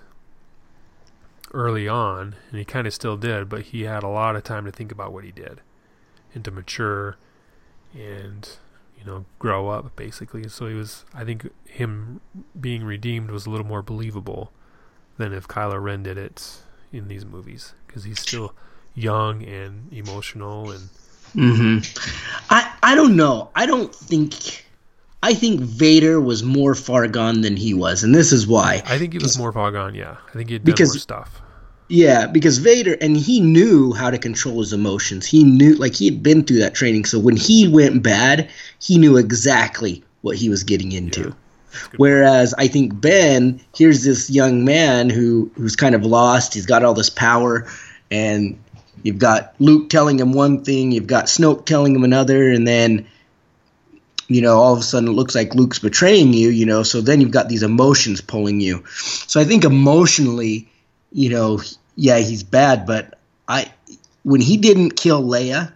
[1.54, 4.66] early on, and he kind of still did, but he had a lot of time
[4.66, 5.62] to think about what he did
[6.34, 7.18] and to mature
[7.94, 8.58] and,
[8.98, 10.48] you know, grow up, basically.
[10.48, 12.22] So he was, I think, him
[12.60, 14.54] being redeemed was a little more believable
[15.20, 16.58] than if Kylo Ren did it
[16.92, 18.56] in these movies because he's still
[18.96, 20.90] young and emotional and
[21.34, 21.78] hmm
[22.50, 23.50] I I don't know.
[23.56, 24.66] I don't think.
[25.22, 28.82] I think Vader was more far gone than he was, and this is why.
[28.88, 29.94] I think he was more far gone.
[29.94, 31.42] Yeah, I think he Because- more stuff.
[31.92, 35.26] Yeah, because Vader and he knew how to control his emotions.
[35.26, 37.06] He knew, like he had been through that training.
[37.06, 38.48] So when he went bad,
[38.80, 41.22] he knew exactly what he was getting into.
[41.22, 41.49] Yeah, That's a good
[41.98, 46.54] Whereas I think Ben, here's this young man who who's kind of lost.
[46.54, 47.68] He's got all this power,
[48.10, 48.60] and
[49.04, 53.08] you've got Luke telling him one thing, you've got Snoke telling him another, and then
[54.28, 56.50] you know all of a sudden it looks like Luke's betraying you.
[56.50, 58.86] You know, so then you've got these emotions pulling you.
[58.88, 60.70] So I think emotionally,
[61.12, 61.62] you know,
[61.96, 63.18] yeah, he's bad, but
[63.48, 63.72] I
[64.24, 65.72] when he didn't kill Leia,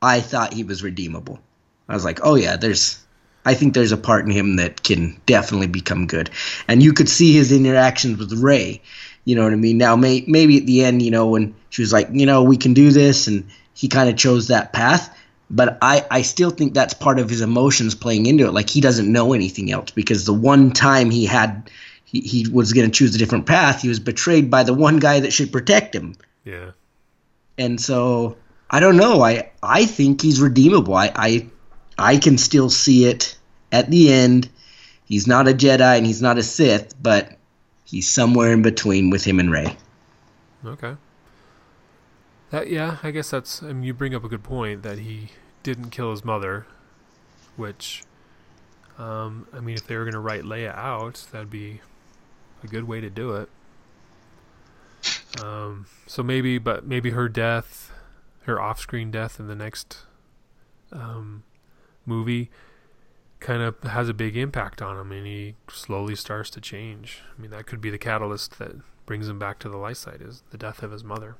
[0.00, 1.40] I thought he was redeemable.
[1.88, 3.02] I was like, oh yeah, there's
[3.46, 6.30] I think there's a part in him that can definitely become good.
[6.68, 8.82] And you could see his interactions with Rey.
[9.24, 9.78] You know what I mean?
[9.78, 12.56] Now, may, maybe at the end, you know, when she was like, you know, we
[12.56, 15.16] can do this, and he kind of chose that path.
[15.48, 18.52] But I, I still think that's part of his emotions playing into it.
[18.52, 21.70] Like he doesn't know anything else because the one time he had,
[22.04, 24.98] he, he was going to choose a different path, he was betrayed by the one
[24.98, 26.16] guy that should protect him.
[26.44, 26.72] Yeah,
[27.58, 28.36] And so
[28.70, 29.22] I don't know.
[29.22, 30.94] I I think he's redeemable.
[30.94, 31.46] I I,
[31.98, 33.36] I can still see it
[33.72, 34.48] at the end.
[35.04, 37.36] He's not a Jedi and he's not a Sith, but
[37.84, 39.76] he's somewhere in between with him and Rey.
[40.64, 40.96] okay.
[42.50, 43.62] That yeah, I guess that's.
[43.62, 45.30] I mean, you bring up a good point that he
[45.62, 46.64] didn't kill his mother,
[47.56, 48.04] which,
[48.98, 51.80] um, I mean, if they were gonna write Leia out, that'd be
[52.62, 53.48] a good way to do it.
[55.42, 57.92] Um, so maybe, but maybe her death,
[58.44, 59.98] her off-screen death in the next
[60.92, 61.42] um,
[62.06, 62.50] movie,
[63.40, 67.22] kind of has a big impact on him, and he slowly starts to change.
[67.36, 68.72] I mean, that could be the catalyst that
[69.04, 71.36] brings him back to the light side is the death of his mother.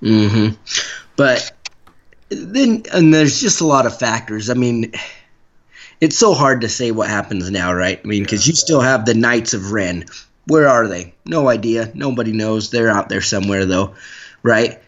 [0.00, 0.48] hmm
[1.16, 1.52] But
[2.30, 4.50] then, and there's just a lot of factors.
[4.50, 4.92] I mean,
[6.00, 8.00] it's so hard to say what happens now, right?
[8.02, 10.06] I mean, because you still have the Knights of Ren.
[10.46, 11.14] Where are they?
[11.24, 11.92] No idea.
[11.94, 12.70] Nobody knows.
[12.70, 13.94] They're out there somewhere, though,
[14.42, 14.82] right?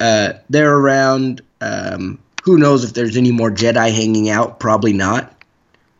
[0.00, 1.42] Uh, they're around.
[1.60, 4.60] Um, who knows if there's any more Jedi hanging out?
[4.60, 5.34] Probably not.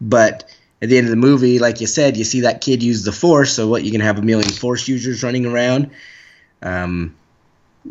[0.01, 0.51] but
[0.83, 3.13] at the end of the movie, like you said, you see that kid use the
[3.13, 3.53] Force.
[3.53, 3.85] So what?
[3.85, 5.91] You can have a million Force users running around.
[6.63, 7.15] Um,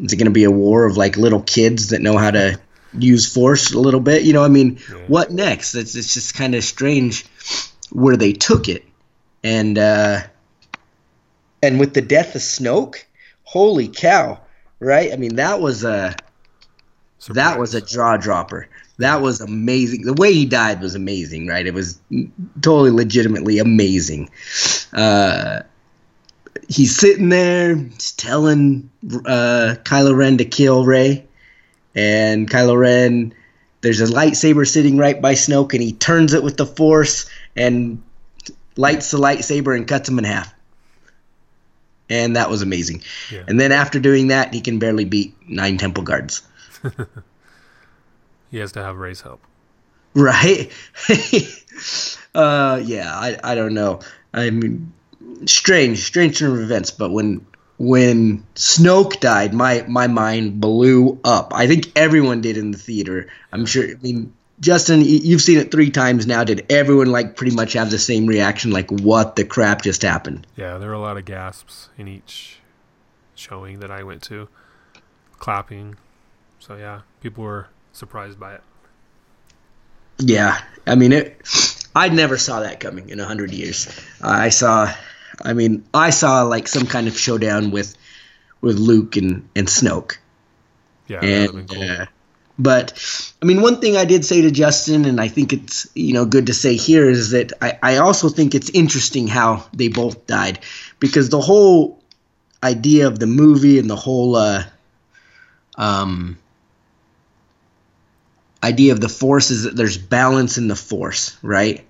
[0.02, 2.60] is it going to be a war of like little kids that know how to
[2.98, 4.24] use Force a little bit?
[4.24, 4.98] You know, I mean, yeah.
[5.08, 5.76] what next?
[5.76, 7.26] It's it's just kind of strange
[7.92, 8.84] where they took it,
[9.44, 10.22] and uh,
[11.62, 13.04] and with the death of Snoke,
[13.44, 14.40] holy cow!
[14.80, 15.14] Right?
[15.14, 16.16] I mean, that was a
[17.20, 17.36] Surprise.
[17.36, 18.68] that was a jaw dropper
[19.00, 20.02] that was amazing.
[20.04, 21.66] The way he died was amazing, right?
[21.66, 22.00] It was
[22.62, 24.30] totally legitimately amazing.
[24.92, 25.62] Uh,
[26.68, 27.76] he's sitting there
[28.18, 28.90] telling
[29.26, 31.26] uh, Kylo Ren to kill Rey,
[31.96, 33.34] and Kylo Ren,
[33.82, 38.04] there's a lightsaber sitting right by Snoke, and he turns it with the Force and
[38.76, 40.54] lights the lightsaber and cuts him in half.
[42.10, 43.04] And that was amazing.
[43.32, 43.44] Yeah.
[43.48, 46.42] And then after doing that, he can barely beat nine temple guards.
[48.52, 49.42] He has to have Rey's help.
[50.14, 50.72] Right?
[52.36, 54.00] uh, yeah, I, I don't know.
[54.34, 54.92] I mean,
[55.46, 56.92] strange, strange turn of events.
[56.92, 57.46] But when
[57.78, 61.54] when Snoke died, my my mind blew up.
[61.54, 63.28] I think everyone did in the theater.
[63.52, 63.84] I'm sure.
[63.84, 66.44] I mean, Justin, you've seen it three times now.
[66.44, 68.72] Did everyone like pretty much have the same reaction?
[68.72, 70.48] Like, what the crap just happened?
[70.56, 72.58] Yeah, there were a lot of gasps in each
[73.36, 74.50] showing that I went to,
[75.38, 75.98] clapping.
[76.60, 78.62] So yeah, people were surprised by it.
[80.20, 81.42] Yeah, I mean it.
[81.96, 83.88] I never saw that coming in a hundred years.
[84.22, 84.94] Uh, I saw,
[85.44, 87.96] I mean, I saw like some kind of showdown with
[88.62, 90.18] with Luke and and Snoke.
[91.08, 91.84] Yeah, and, cool.
[91.84, 92.06] uh,
[92.60, 96.14] but I mean, one thing I did say to Justin, and I think it's you
[96.14, 99.88] know good to say here is that I, I also think it's interesting how they
[99.88, 100.60] both died
[101.00, 102.04] because the whole
[102.62, 104.64] idea of the movie and the whole uh,
[105.78, 106.38] um,
[108.64, 111.86] idea of the force is that there's balance in the force, right?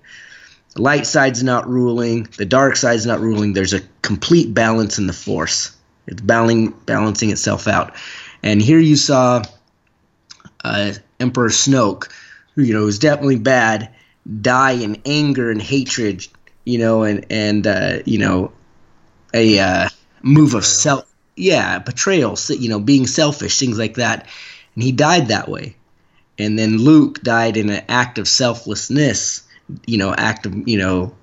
[0.74, 3.52] The light side's not ruling, the dark side's not ruling.
[3.52, 5.76] There's a complete balance in the force.
[6.06, 7.94] It's balancing balancing itself out.
[8.42, 9.42] And here you saw
[10.64, 12.10] uh, Emperor Snoke,
[12.54, 13.92] who you know is definitely bad,
[14.40, 16.26] die in anger and hatred,
[16.64, 18.52] you know, and and uh, you know
[19.34, 19.88] a uh,
[20.22, 24.26] move of self, yeah, betrayal, you know, being selfish, things like that.
[24.74, 25.76] And he died that way
[26.40, 29.42] and then Luke died in an act of selflessness,
[29.86, 31.14] you know, act of you know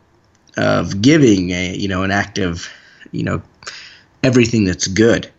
[0.56, 2.70] of giving, a, you know, an act of
[3.12, 3.42] you know
[4.24, 5.32] everything that's good.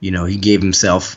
[0.00, 1.16] You know, he gave himself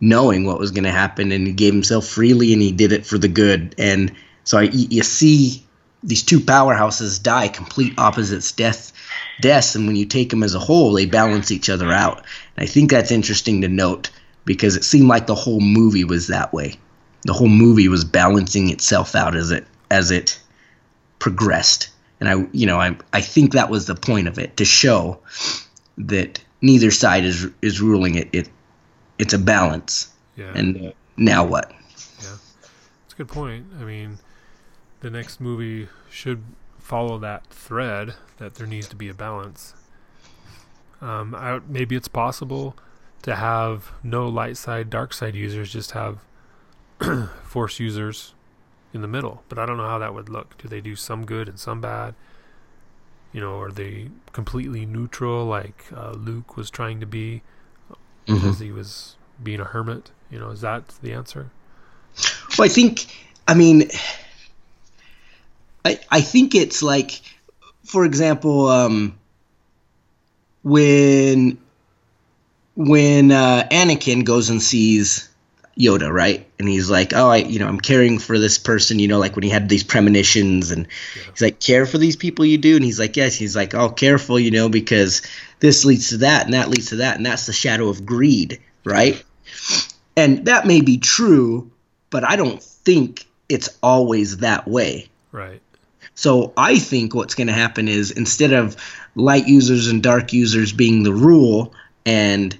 [0.00, 3.06] knowing what was going to happen, and he gave himself freely, and he did it
[3.06, 3.74] for the good.
[3.78, 4.12] And
[4.44, 5.64] so I, you see
[6.02, 8.92] these two powerhouses die complete opposites, death,
[9.40, 12.18] deaths, and when you take them as a whole, they balance each other out.
[12.56, 14.10] And I think that's interesting to note
[14.44, 16.76] because it seemed like the whole movie was that way
[17.24, 20.38] the whole movie was balancing itself out as it as it
[21.18, 21.88] progressed.
[22.20, 25.18] And I, you know, I I think that was the point of it to show
[25.98, 28.28] that neither side is is ruling it.
[28.32, 28.48] It
[29.18, 30.12] it's a balance.
[30.36, 30.52] Yeah.
[30.54, 31.70] And now what?
[31.70, 32.36] Yeah,
[33.04, 33.66] it's a good point.
[33.80, 34.18] I mean,
[35.00, 36.42] the next movie should
[36.78, 39.74] follow that thread that there needs to be a balance.
[41.00, 42.76] Um, I, maybe it's possible
[43.22, 46.18] to have no light side, dark side users, just have
[47.44, 48.34] force users
[48.92, 49.42] in the middle.
[49.48, 50.56] But I don't know how that would look.
[50.58, 52.14] Do they do some good and some bad?
[53.32, 57.42] You know, are they completely neutral like uh, Luke was trying to be
[57.90, 58.34] mm-hmm.
[58.34, 60.10] because he was being a hermit?
[60.30, 61.50] You know, is that the answer?
[62.56, 63.06] Well, I think,
[63.48, 63.90] I mean,
[65.84, 67.20] I, I think it's like,
[67.82, 69.18] for example, um,
[70.62, 71.58] when
[72.74, 75.28] when uh, Anakin goes and sees
[75.78, 76.43] Yoda, right?
[76.58, 79.34] And he's like, "Oh, I, you know, I'm caring for this person, you know, like
[79.34, 80.86] when he had these premonitions and
[81.16, 81.22] yeah.
[81.30, 83.88] he's like, "Care for these people you do?" And he's like, "Yes." He's like, "Oh,
[83.88, 85.22] careful, you know, because
[85.60, 88.60] this leads to that and that leads to that and that's the shadow of greed,
[88.84, 89.22] right?"
[90.16, 91.70] And that may be true,
[92.10, 95.08] but I don't think it's always that way.
[95.32, 95.60] Right.
[96.14, 98.76] So I think what's going to happen is instead of
[99.16, 101.74] light users and dark users being the rule
[102.06, 102.56] and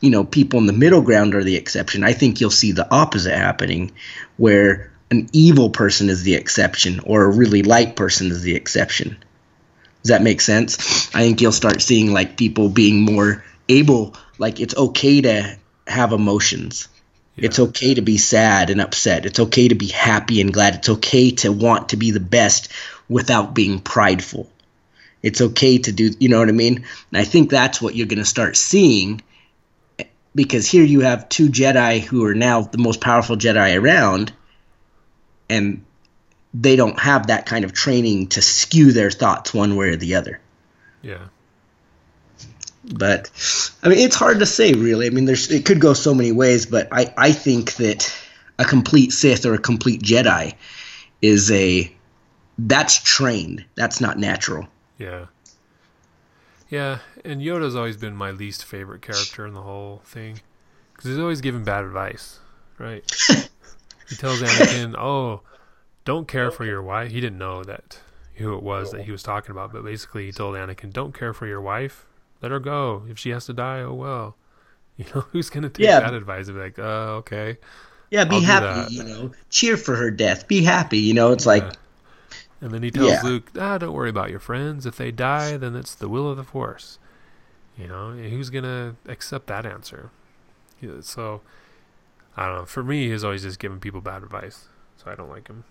[0.00, 2.04] you know, people in the middle ground are the exception.
[2.04, 3.92] I think you'll see the opposite happening,
[4.36, 9.16] where an evil person is the exception or a really light person is the exception.
[10.02, 10.78] Does that make sense?
[11.14, 16.12] I think you'll start seeing like people being more able, like it's okay to have
[16.12, 16.88] emotions.
[17.36, 17.46] Yeah.
[17.46, 19.26] It's okay to be sad and upset.
[19.26, 20.76] It's okay to be happy and glad.
[20.76, 22.72] It's okay to want to be the best
[23.08, 24.48] without being prideful.
[25.22, 26.86] It's okay to do, you know what I mean?
[27.12, 29.20] And I think that's what you're going to start seeing
[30.34, 34.32] because here you have two Jedi who are now the most powerful Jedi around,
[35.48, 35.84] and
[36.54, 40.14] they don't have that kind of training to skew their thoughts one way or the
[40.14, 40.40] other.
[41.02, 41.26] Yeah.
[42.84, 43.30] But
[43.82, 45.06] I mean, it's hard to say, really.
[45.06, 48.12] I mean, there's it could go so many ways, but I I think that
[48.58, 50.54] a complete Sith or a complete Jedi
[51.22, 51.92] is a
[52.58, 53.64] that's trained.
[53.74, 54.68] That's not natural.
[54.98, 55.26] Yeah.
[56.70, 60.40] Yeah, and Yoda's always been my least favorite character in the whole thing
[60.92, 62.38] because he's always giving bad advice,
[62.78, 63.02] right?
[64.08, 65.42] he tells Anakin, "Oh,
[66.04, 67.98] don't care for your wife." He didn't know that
[68.36, 71.34] who it was that he was talking about, but basically he told Anakin, "Don't care
[71.34, 72.06] for your wife.
[72.40, 73.02] Let her go.
[73.08, 74.36] If she has to die, oh well."
[74.96, 76.00] You know, who's gonna take Yeah.
[76.00, 77.56] that advice and be like, "Uh, okay."
[78.10, 78.94] Yeah, be I'll happy.
[78.94, 80.46] You know, cheer for her death.
[80.46, 80.98] Be happy.
[80.98, 81.72] You know, it's like Yeah.
[82.60, 83.22] And then he tells Yeah.
[83.22, 84.84] Luke, "Ah, don't worry about your friends.
[84.84, 86.98] If they die, then it's the will of the Force."
[87.78, 90.10] You know, who's gonna accept that answer?
[91.02, 91.40] So,
[92.36, 92.64] I don't know.
[92.66, 94.66] For me, he's always just giving people bad advice,
[95.02, 95.64] so I don't like him.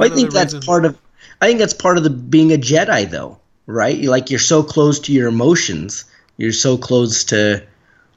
[0.00, 0.98] I think that's reason- part of.
[1.42, 3.96] I think that's part of the being a Jedi, though, right?
[3.96, 6.04] You like you're so close to your emotions.
[6.38, 7.64] You're so close to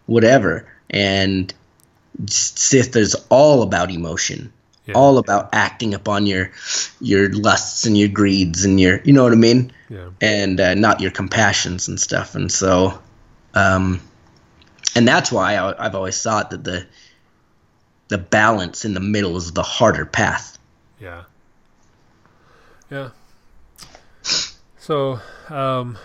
[0.05, 1.53] whatever, and
[2.27, 4.53] Sith is all about emotion,
[4.87, 4.95] Yeah.
[4.95, 6.51] all about acting upon your
[6.99, 10.73] your lusts and your greeds and your, you know what I mean, Yeah, and uh,
[10.73, 12.33] not your compassions and stuff.
[12.33, 12.99] And so,
[13.53, 14.01] um,
[14.95, 16.87] and that's why I, I've always thought that the
[18.07, 20.57] the balance in the middle is the harder path.
[20.99, 21.23] yeah,
[22.89, 23.09] yeah.
[24.77, 25.19] So,
[25.49, 25.97] um,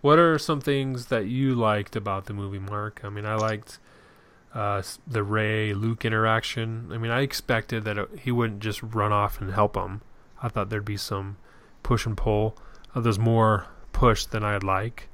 [0.00, 3.00] what are some things that you liked about the movie, Mark?
[3.04, 3.78] I mean, I liked
[4.56, 6.88] uh, the Rey Luke interaction.
[6.90, 10.00] I mean, I expected that it, he wouldn't just run off and help him.
[10.42, 11.36] I thought there'd be some
[11.82, 12.56] push and pull.
[12.94, 15.10] Uh, there's more push than I'd like,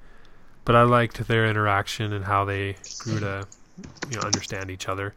[0.64, 3.48] but I liked their interaction and how they grew to,
[4.10, 5.12] you know, understand each other.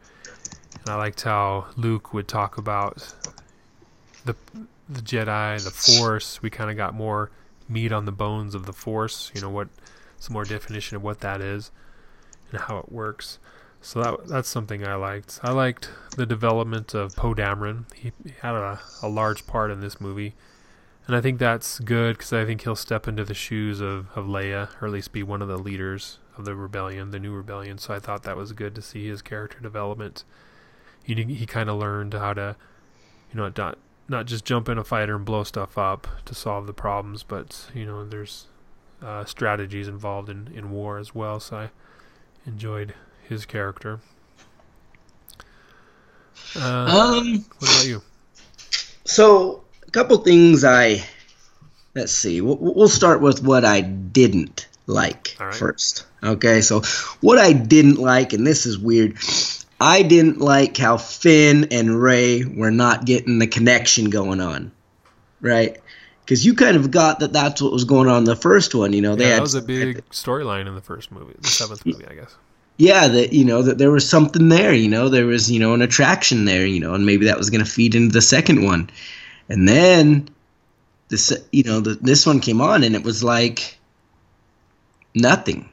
[0.80, 3.14] And I liked how Luke would talk about
[4.24, 4.34] the
[4.88, 6.42] the Jedi, the Force.
[6.42, 7.30] We kind of got more
[7.68, 9.30] meat on the bones of the Force.
[9.36, 9.68] You know what?
[10.18, 11.70] Some more definition of what that is
[12.50, 13.38] and how it works.
[13.86, 15.38] So that that's something I liked.
[15.44, 17.84] I liked the development of Poe Dameron.
[17.94, 20.34] He, he had a, a large part in this movie,
[21.06, 24.26] and I think that's good because I think he'll step into the shoes of of
[24.26, 27.78] Leia, or at least be one of the leaders of the rebellion, the new rebellion.
[27.78, 30.24] So I thought that was good to see his character development.
[31.04, 32.56] He he kind of learned how to,
[33.32, 33.78] you know, not
[34.08, 37.70] not just jump in a fighter and blow stuff up to solve the problems, but
[37.72, 38.48] you know, there's
[39.00, 41.38] uh, strategies involved in, in war as well.
[41.38, 41.70] So I
[42.44, 42.92] enjoyed
[43.28, 44.00] his character.
[46.54, 47.44] Uh, Um.
[47.58, 48.02] what about you?
[49.04, 51.04] So, a couple things I
[51.94, 52.40] let's see.
[52.40, 55.54] We'll, we'll start with what I didn't like right.
[55.54, 56.06] first.
[56.22, 56.80] Okay, so
[57.20, 59.16] what I didn't like, and this is weird.
[59.80, 64.72] I didn't like how Finn and Rey were not getting the connection going on,
[65.40, 65.76] right?
[66.24, 68.92] Because you kind of got that that's what was going on in the first one.
[68.92, 71.48] You know, they Yeah, had that was a big storyline in the first movie, the
[71.48, 72.34] seventh movie, I guess.
[72.78, 75.72] Yeah that you know that there was something there you know there was you know
[75.72, 78.64] an attraction there you know and maybe that was going to feed into the second
[78.64, 78.90] one.
[79.48, 80.28] And then
[81.08, 83.78] this you know the, this one came on and it was like
[85.14, 85.68] nothing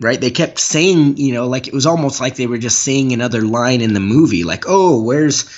[0.00, 0.20] right?
[0.20, 3.42] They kept saying you know like it was almost like they were just saying another
[3.42, 5.48] line in the movie like oh where's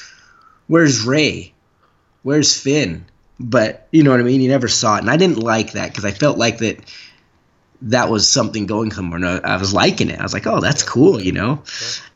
[0.66, 1.52] where's Rey?
[2.22, 3.06] Where's finn?
[3.40, 4.40] But you know what i mean?
[4.40, 5.00] You never saw it.
[5.00, 6.80] And i didn't like that because i felt like that
[7.82, 9.16] that was something going somewhere.
[9.16, 10.18] And I I was liking it.
[10.18, 11.62] I was like, oh, that's cool, you know?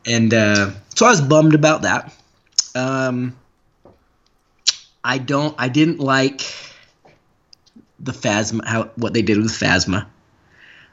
[0.05, 2.13] And uh, so I was bummed about that.
[2.75, 3.35] Um,
[5.03, 6.41] I don't, I didn't like
[7.99, 10.07] the Phasma, how, what they did with Phasma.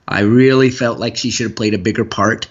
[0.06, 2.48] I really felt like she should have played a bigger part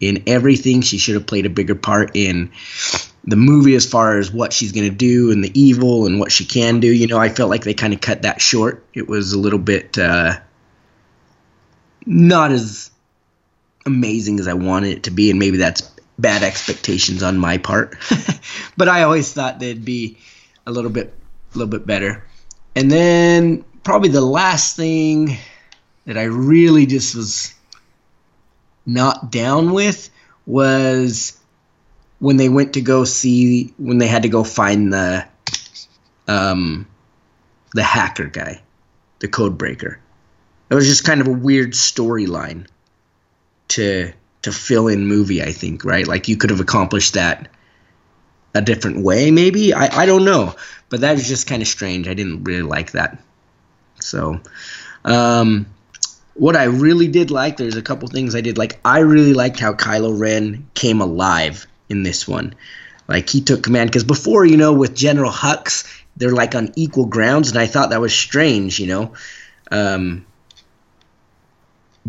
[0.00, 0.82] in everything.
[0.82, 2.52] She should have played a bigger part in
[3.24, 6.30] the movie as far as what she's going to do and the evil and what
[6.30, 6.88] she can do.
[6.88, 8.84] You know, I felt like they kind of cut that short.
[8.92, 10.38] It was a little bit uh,
[12.08, 12.90] not as
[13.84, 15.82] amazing as I wanted it to be, and maybe that's
[16.18, 17.96] bad expectations on my part.
[18.76, 20.16] but I always thought they'd be
[20.66, 21.14] a little bit,
[21.54, 22.24] a little bit better.
[22.74, 25.36] And then probably the last thing
[26.06, 27.54] that I really just was
[28.86, 30.08] not down with
[30.46, 31.38] was
[32.20, 35.26] when they went to go see when they had to go find the
[36.26, 36.86] um
[37.74, 38.62] the hacker guy,
[39.18, 40.00] the code breaker.
[40.70, 42.66] It was just kind of a weird storyline
[43.68, 44.12] to
[44.42, 46.06] to fill in movie, I think, right?
[46.06, 47.48] Like you could have accomplished that
[48.54, 49.74] a different way, maybe.
[49.74, 50.54] I, I don't know.
[50.88, 52.08] But that is just kind of strange.
[52.08, 53.22] I didn't really like that.
[54.00, 54.40] So
[55.04, 55.66] um
[56.34, 58.78] what I really did like, there's a couple things I did like.
[58.84, 62.54] I really liked how Kylo Ren came alive in this one.
[63.08, 65.84] Like he took command because before, you know, with General Hux,
[66.16, 69.14] they're like on equal grounds, and I thought that was strange, you know.
[69.70, 70.26] Um,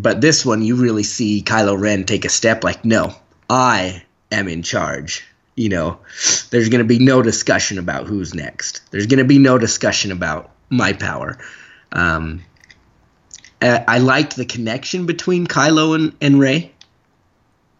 [0.01, 3.13] but this one, you really see Kylo Ren take a step like, no,
[3.49, 5.25] I am in charge.
[5.55, 5.99] You know,
[6.51, 8.81] there's going to be no discussion about who's next.
[8.91, 11.37] There's going to be no discussion about my power.
[11.91, 12.43] Um,
[13.61, 16.71] I liked the connection between Kylo and, and Rey.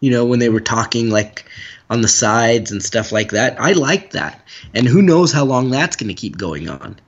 [0.02, 1.46] You know, when they were talking like
[1.90, 3.60] on the sides and stuff like that.
[3.60, 4.46] I liked that.
[4.74, 7.00] And who knows how long that's going to keep going on.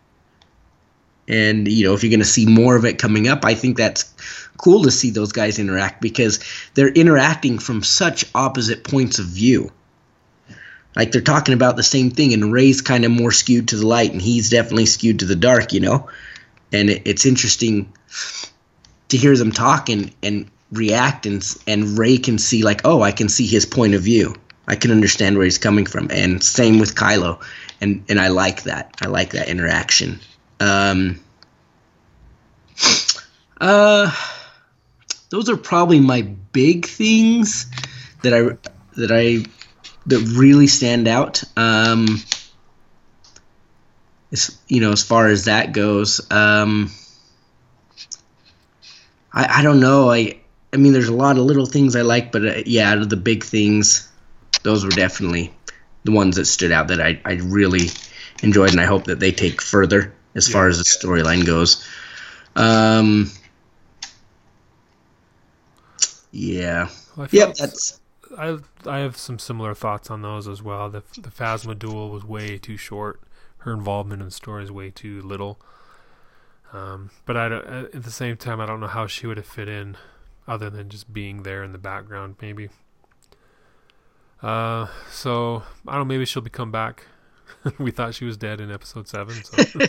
[1.28, 3.78] And, you know, if you're going to see more of it coming up, I think
[3.78, 4.14] that's
[4.62, 6.40] cool to see those guys interact because
[6.74, 9.72] they're interacting from such opposite points of view.
[10.96, 13.88] Like they're talking about the same thing, and Rey's kind of more skewed to the
[13.88, 16.10] light, and he's definitely skewed to the dark, you know?
[16.72, 17.92] And it, it's interesting
[19.10, 23.12] to hear them talk and, and react, and, and Rey can see, like, oh, I
[23.12, 24.36] can see his point of view.
[24.68, 27.42] I can understand where he's coming from, and same with Kylo,
[27.82, 28.96] and and I like that.
[29.02, 30.20] I like that interaction.
[30.60, 31.20] Um,
[33.60, 34.12] uh,
[35.32, 37.66] those are probably my big things
[38.22, 38.58] that I
[38.98, 39.44] that I
[40.06, 41.44] that really stand out.
[41.58, 42.22] Um,
[44.32, 46.92] as, you know, as far as that goes, um,
[49.34, 50.12] I I don't know.
[50.12, 50.38] I
[50.74, 53.10] I mean, there's a lot of little things I like, but uh, yeah, out of
[53.10, 54.10] the big things,
[54.64, 55.54] those were definitely
[56.04, 57.88] the ones that stood out that I, I really
[58.44, 60.54] enjoyed, and I hope that they take further as yeah.
[60.54, 61.88] far as the storyline goes.
[62.56, 63.32] Um,
[66.32, 66.90] yeah.
[67.16, 68.00] Well, yep, that's.
[68.38, 70.90] I I have some similar thoughts on those as well.
[70.90, 73.22] The the Phasma duel was way too short.
[73.60, 75.60] Her involvement in the story is way too little.
[76.74, 79.46] Um, but I don't, at the same time, I don't know how she would have
[79.46, 79.98] fit in,
[80.48, 82.70] other than just being there in the background, maybe.
[84.42, 86.14] Uh, so I don't know.
[86.14, 87.06] Maybe she'll become back.
[87.78, 89.80] we thought she was dead in episode seven, so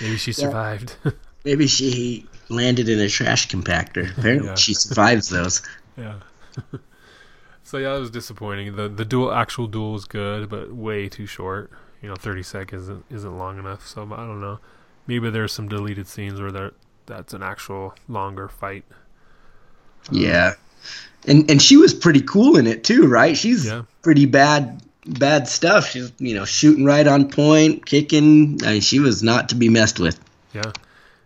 [0.00, 0.96] maybe she survived.
[1.44, 4.16] maybe she landed in a trash compactor.
[4.16, 4.54] Apparently, yeah.
[4.54, 5.62] she survives those.
[5.94, 6.20] Yeah.
[7.64, 8.76] so yeah, it was disappointing.
[8.76, 11.70] the The duel, actual duel, was good, but way too short.
[12.00, 13.86] You know, thirty seconds isn't, isn't long enough.
[13.86, 14.58] So I don't know.
[15.06, 16.72] Maybe there's some deleted scenes where there
[17.04, 18.84] that's an actual longer fight.
[20.10, 20.54] Yeah.
[21.26, 23.36] And and she was pretty cool in it too, right?
[23.36, 23.82] She's yeah.
[24.00, 25.88] pretty bad bad stuff.
[25.88, 28.58] She's you know shooting right on point, kicking.
[28.64, 30.18] I mean, she was not to be messed with.
[30.54, 30.72] Yeah,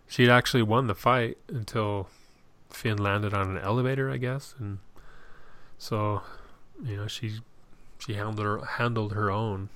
[0.07, 2.09] she actually won the fight until
[2.69, 4.79] Finn landed on an elevator, I guess, and
[5.77, 6.21] so
[6.83, 7.39] you know she
[7.99, 9.69] she handled her handled her own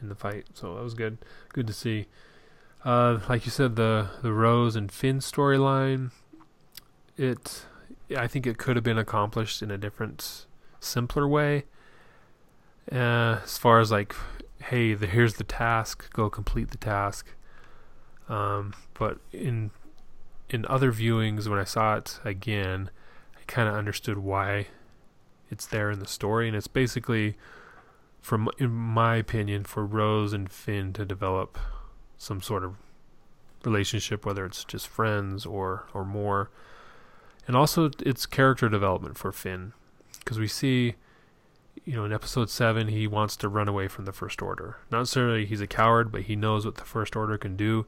[0.00, 0.46] in the fight.
[0.54, 1.18] So that was good.
[1.52, 2.06] Good to see.
[2.84, 6.10] Uh, like you said, the the Rose and Finn storyline.
[7.16, 7.64] It
[8.16, 10.46] I think it could have been accomplished in a different,
[10.80, 11.64] simpler way.
[12.92, 14.14] Uh, as far as like,
[14.64, 17.34] hey, the, here's the task, go complete the task.
[18.28, 19.70] Um, but in
[20.50, 22.90] in other viewings, when I saw it again,
[23.36, 24.68] I kind of understood why
[25.50, 27.36] it's there in the story, and it's basically,
[28.20, 31.58] from in my opinion, for Rose and Finn to develop
[32.18, 32.76] some sort of
[33.64, 36.50] relationship, whether it's just friends or or more.
[37.46, 39.72] And also it's character development for Finn.
[40.18, 40.94] Because we see
[41.84, 44.78] you know in episode 7 he wants to run away from the first order.
[44.90, 47.86] Not necessarily he's a coward but he knows what the first order can do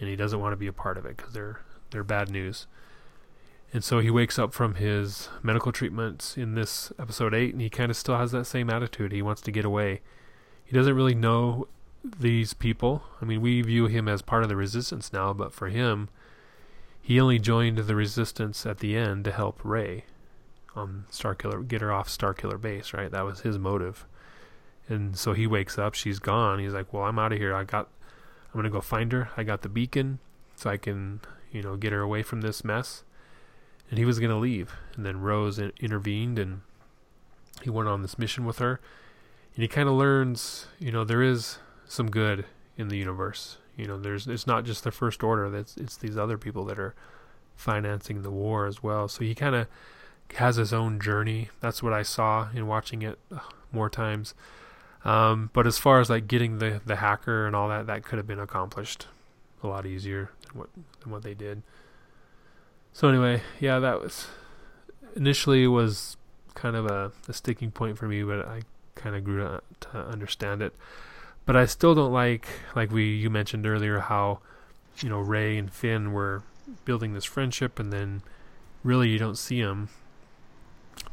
[0.00, 2.66] and he doesn't want to be a part of it because they're they're bad news
[3.72, 7.70] and so he wakes up from his medical treatment in this episode 8 and he
[7.70, 10.00] kind of still has that same attitude he wants to get away
[10.64, 11.66] he doesn't really know
[12.04, 15.68] these people i mean we view him as part of the resistance now but for
[15.68, 16.08] him
[17.08, 20.04] he only joined the resistance at the end to help Rey
[20.76, 23.10] on Starkiller, get her off Starkiller base, right?
[23.10, 24.04] That was his motive.
[24.90, 26.58] And so he wakes up, she's gone.
[26.58, 27.54] He's like, "Well, I'm out of here.
[27.54, 27.88] I got
[28.58, 29.30] I'm to go find her.
[29.36, 30.18] I got the beacon
[30.56, 31.20] so I can,
[31.52, 33.04] you know, get her away from this mess."
[33.90, 34.74] And he was to leave.
[34.96, 36.60] And then Rose in- intervened and
[37.62, 38.80] he went on this mission with her.
[39.54, 42.44] And he kind of learns, you know, there is some good
[42.76, 43.58] in the universe.
[43.76, 45.48] You know, there's it's not just the first order.
[45.48, 46.94] That's it's these other people that are
[47.56, 49.08] financing the war as well.
[49.08, 49.66] So he kind of
[50.34, 51.48] has his own journey.
[51.60, 53.38] That's what I saw in watching it uh,
[53.72, 54.34] more times.
[55.04, 58.18] Um, but as far as like getting the the hacker and all that, that could
[58.18, 59.06] have been accomplished
[59.62, 60.68] a lot easier than what
[61.00, 61.62] than what they did.
[62.92, 64.26] So anyway, yeah, that was
[65.14, 66.16] initially was
[66.54, 68.62] kind of a, a sticking point for me, but I
[68.94, 70.74] kind of grew to, to understand it.
[71.46, 74.40] But I still don't like like we you mentioned earlier how
[74.98, 76.42] you know Rey and Finn were
[76.84, 78.22] building this friendship and then
[78.84, 79.88] really you don't see them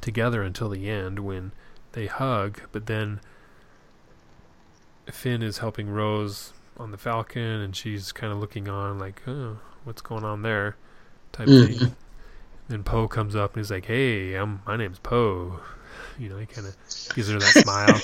[0.02, 1.52] together until the end when
[1.94, 3.22] they hug, but then
[5.12, 9.60] Finn is helping Rose on the Falcon, and she's kind of looking on, like, oh,
[9.84, 10.76] what's going on there,
[11.32, 11.80] type Mhm.
[11.80, 11.96] thing.
[12.68, 15.60] Then Poe comes up and he's like, "Hey, I'm my name's Poe."
[16.18, 16.76] You know, he kind of
[17.14, 18.02] gives her that smile.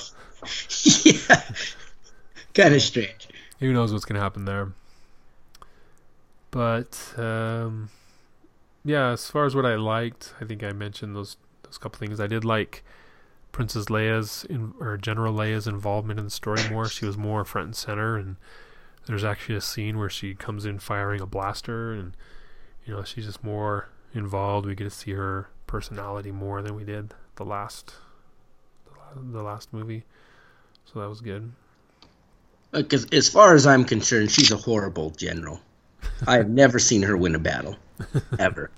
[1.04, 1.42] yeah.
[2.54, 3.28] Kind of strange.
[3.60, 4.72] Who knows what's gonna happen there?
[6.50, 7.88] But um,
[8.84, 12.20] yeah, as far as what I liked, I think I mentioned those those couple things.
[12.20, 12.84] I did like
[13.52, 16.88] Princess Leia's in, or General Leia's involvement in the story more.
[16.88, 18.36] She was more front and center, and
[19.06, 22.16] there's actually a scene where she comes in firing a blaster, and
[22.84, 24.66] you know she's just more involved.
[24.66, 27.94] We get to see her personality more than we did the last
[29.14, 30.04] the last movie,
[30.84, 31.52] so that was good.
[32.72, 35.60] Because as far as I'm concerned, she's a horrible general.
[36.26, 37.76] I have never seen her win a battle,
[38.38, 38.70] ever.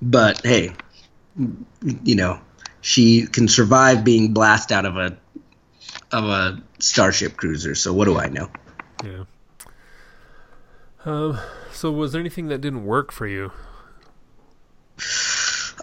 [0.00, 0.72] But hey,
[2.04, 2.40] you know,
[2.82, 5.16] she can survive being blasted out of a
[6.12, 7.74] of a starship cruiser.
[7.74, 8.50] So what do I know?
[9.02, 9.24] Yeah.
[11.04, 11.38] Um.
[11.72, 13.50] So, was there anything that didn't work for you?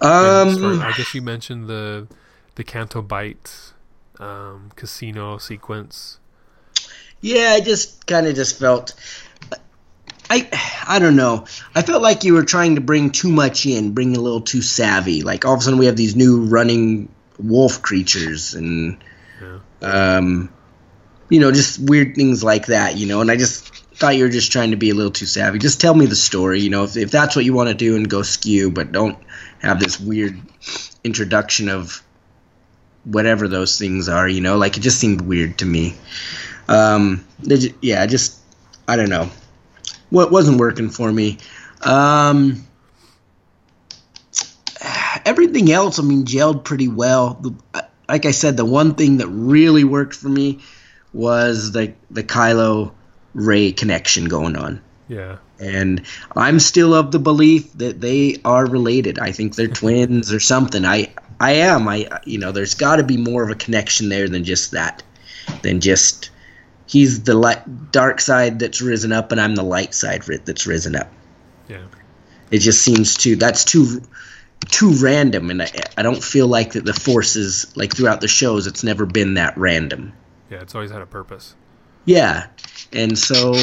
[0.02, 2.08] Um, I guess you mentioned the
[2.56, 3.74] the Canto Bight
[4.20, 6.20] um, casino sequence.
[7.22, 8.94] Yeah, I just kind of just felt
[10.30, 10.48] I
[10.88, 11.46] I don't know.
[11.76, 14.62] I felt like you were trying to bring too much in, bring a little too
[14.62, 15.24] savvy.
[15.24, 17.10] Like all of a sudden we have these new running
[17.40, 18.98] wolf creatures and
[19.42, 19.60] Yeah.
[19.82, 20.50] um
[21.30, 24.30] you know, just weird things like that, you know, and I just thought you were
[24.30, 25.60] just trying to be a little too savvy.
[25.60, 27.96] Just tell me the story, you know, if if that's what you want to do
[27.96, 29.18] and go skew, but don't
[29.60, 30.40] have this weird
[31.04, 32.02] introduction of
[33.04, 35.96] whatever those things are, you know, like it just seemed weird to me.
[36.68, 37.26] Um,
[37.82, 38.38] yeah, just
[38.88, 39.30] I don't know,
[40.10, 41.38] what wasn't working for me.
[41.82, 42.66] Um,
[45.26, 47.36] everything else, I mean, gelled pretty well.
[47.36, 50.60] The, like I said, the one thing that really worked for me
[51.14, 52.92] was the the Kylo
[53.34, 54.82] Rey connection going on.
[55.08, 55.38] Yeah.
[55.60, 56.04] And
[56.36, 59.20] I'm still of the belief that they are related.
[59.20, 60.86] I think they're twins or something.
[60.86, 61.88] I I am.
[61.88, 65.04] I you know, there's got to be more of a connection there than just that.
[65.62, 66.30] Than just
[66.90, 70.96] he's the light, dark side that's risen up and I'm the light side that's risen
[70.96, 71.12] up.
[71.68, 71.86] Yeah.
[72.50, 74.02] It just seems too that's too
[74.68, 78.66] too random and I, I don't feel like that the forces like throughout the shows
[78.66, 80.14] it's never been that random.
[80.50, 80.62] Yeah.
[80.62, 81.56] It's always had a purpose.
[82.06, 82.48] Yeah.
[82.92, 83.54] And so,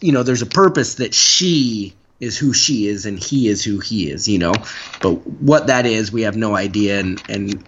[0.00, 3.78] you know, there's a purpose that she is who she is and he is who
[3.78, 4.54] he is, you know.
[5.00, 7.64] But what that is, we have no idea and and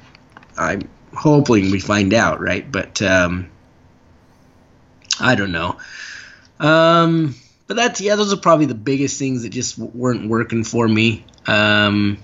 [0.57, 2.71] I'm hoping we find out, right?
[2.71, 3.51] But um
[5.21, 5.79] I don't know.
[6.61, 7.35] Um
[7.67, 11.25] but that's yeah, those are probably the biggest things that just weren't working for me.
[11.47, 12.19] Um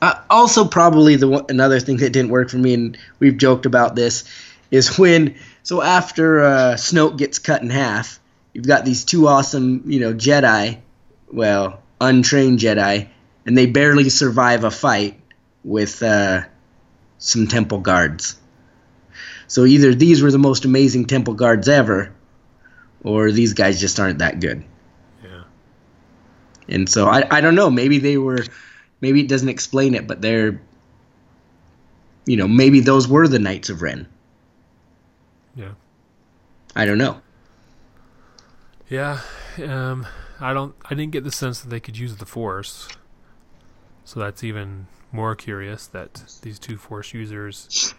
[0.00, 3.96] uh, also probably the another thing that didn't work for me and we've joked about
[3.96, 4.24] this
[4.70, 8.20] is when so after uh, Snoke gets cut in half,
[8.52, 10.78] you've got these two awesome, you know, Jedi,
[11.30, 13.08] well, untrained Jedi,
[13.44, 15.20] and they barely survive a fight
[15.64, 16.42] with uh,
[17.18, 18.36] some temple guards.
[19.48, 22.14] So either these were the most amazing temple guards ever,
[23.02, 24.64] or these guys just aren't that good.
[25.24, 25.42] Yeah.
[26.68, 27.70] And so I, I don't know.
[27.70, 28.44] Maybe they were,
[29.00, 30.60] maybe it doesn't explain it, but they're,
[32.26, 34.06] you know, maybe those were the Knights of Ren.
[35.56, 35.72] Yeah.
[36.76, 37.20] I don't know.
[38.88, 39.20] Yeah.
[39.62, 40.06] Um.
[40.40, 40.74] I don't.
[40.84, 42.88] I didn't get the sense that they could use the Force.
[44.04, 47.92] So that's even more curious that these two Force users.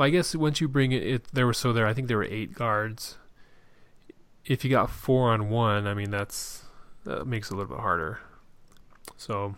[0.00, 1.86] Well, I guess once you bring it, it there were so there.
[1.86, 3.18] I think there were eight guards.
[4.46, 6.62] If you got four on one, I mean that's
[7.04, 8.18] that makes it a little bit harder.
[9.18, 9.56] So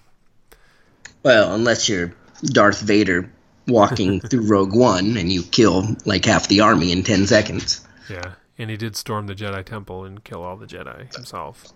[1.22, 2.12] Well, unless you're
[2.42, 3.30] Darth Vader
[3.68, 7.86] walking through Rogue One and you kill like half the army in 10 seconds.
[8.10, 11.66] yeah, and he did storm the Jedi Temple and kill all the Jedi himself.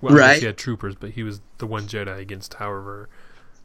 [0.00, 0.40] Well, Right.
[0.40, 3.08] he had troopers, but he was the one Jedi against however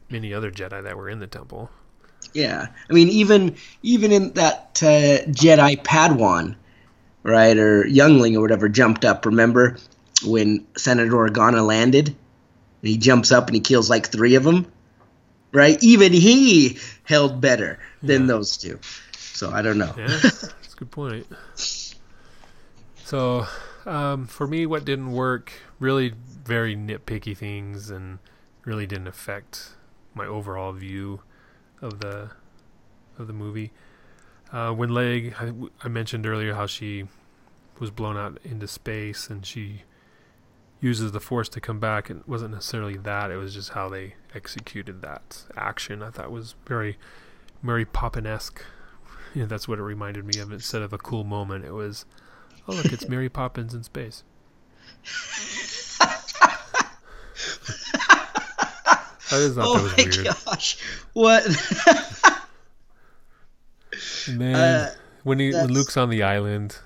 [0.08, 1.70] many other Jedi that were in the temple.
[2.32, 2.68] Yeah.
[2.88, 6.56] I mean even even in that uh, Jedi Padawan,
[7.22, 9.76] right, or youngling or whatever jumped up, remember
[10.24, 12.08] when Senator Organa landed?
[12.08, 12.16] And
[12.82, 14.70] he jumps up and he kills like 3 of them?
[15.52, 15.82] Right?
[15.82, 18.28] Even he held better than Yeah.
[18.28, 18.78] those two.
[19.16, 19.94] So I don't know.
[19.96, 21.26] Yeah, that's a good point.
[23.04, 23.46] So,
[23.86, 26.14] um, for me, what didn't work really
[26.44, 28.18] very nitpicky things and
[28.64, 29.70] really didn't affect
[30.14, 31.20] my overall view
[31.84, 32.30] of the
[33.18, 33.70] of the movie.
[34.52, 37.04] Uh, when Leg, I, I mentioned earlier how she
[37.78, 39.82] was blown out into space and she
[40.80, 42.10] uses the force to come back.
[42.10, 46.02] It wasn't necessarily that; it was just how they executed that action.
[46.02, 46.98] I thought was very
[47.62, 48.64] Mary Poppin esque.
[49.34, 50.52] That's what it reminded me of.
[50.52, 52.04] Instead of a cool moment, it was
[52.66, 54.24] Oh look, it's Mary Poppins in space.
[59.30, 60.36] I just thought oh that was my weird.
[60.46, 60.76] gosh,
[61.12, 61.46] what?
[64.28, 64.90] Man, Uh,
[65.22, 66.78] when he when Luke's on the island,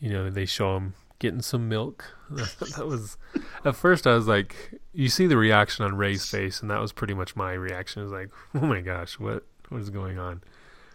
[0.00, 2.04] you know, they show him getting some milk.
[2.30, 3.16] that was
[3.64, 6.92] at first I was like, you see the reaction on Rey's face, and that was
[6.92, 8.02] pretty much my reaction.
[8.02, 10.42] It was like, oh my gosh, what what is going on?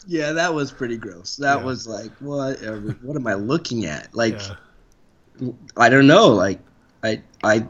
[0.06, 1.36] yeah, that was pretty gross.
[1.38, 1.64] That Yeah.
[1.66, 2.60] was like, what?
[3.02, 4.14] What am I looking at?
[4.16, 4.40] Like,
[5.40, 6.28] Yeah, I don't know.
[6.30, 6.60] Like,
[7.04, 7.66] I, I,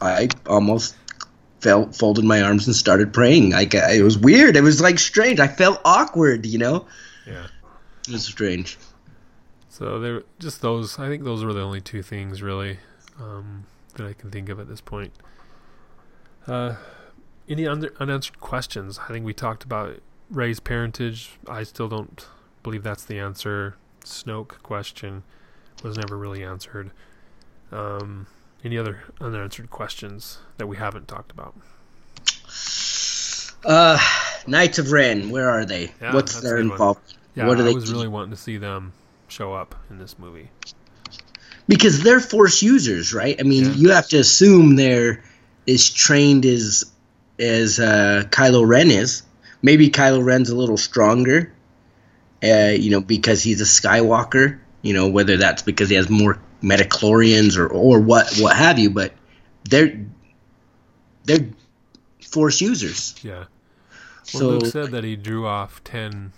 [0.00, 0.96] I almost
[1.60, 3.50] felt folded my arms and started praying.
[3.50, 4.56] Like, it was weird.
[4.56, 5.40] It was like strange.
[5.40, 6.46] I felt awkward.
[6.46, 6.86] You know,
[7.26, 7.46] yeah.
[8.06, 8.78] it was strange.
[9.68, 10.98] So there, just those.
[10.98, 12.78] I think those were the only two things really
[13.20, 15.12] um, that I can think of at this point.
[16.46, 16.76] Uh,
[17.48, 18.98] any under, unanswered questions?
[18.98, 20.00] I think we talked about
[20.30, 21.38] Rey's parentage.
[21.48, 22.26] I still don't
[22.62, 23.76] believe that's the answer.
[24.04, 25.22] Snoke question
[25.82, 26.90] was never really answered.
[27.70, 28.26] Um,
[28.64, 31.54] any other unanswered questions that we haven't talked about?
[33.64, 33.98] Uh,
[34.46, 35.92] Knights of Ren, where are they?
[36.00, 37.16] Yeah, What's their involvement?
[37.34, 37.92] Yeah, What do I they was do?
[37.92, 38.92] really wanting to see them
[39.28, 40.50] show up in this movie.
[41.66, 43.36] Because they're Force users, right?
[43.38, 43.70] I mean, Yeah.
[43.72, 45.22] you have to assume they're
[45.66, 46.84] as trained as
[47.38, 49.22] as uh, Kylo Ren is.
[49.62, 51.52] Maybe Kylo Ren's a little stronger,
[52.42, 54.58] uh, you know, because he's a Skywalker.
[54.82, 58.90] You know, whether that's because he has more midi-chlorians or or what what have you,
[58.90, 59.12] but
[59.64, 59.98] they're
[61.24, 61.48] they're
[62.20, 63.14] Force users.
[63.22, 63.32] Yeah.
[63.36, 63.46] Well,
[64.24, 66.32] So Luke said that he drew off ten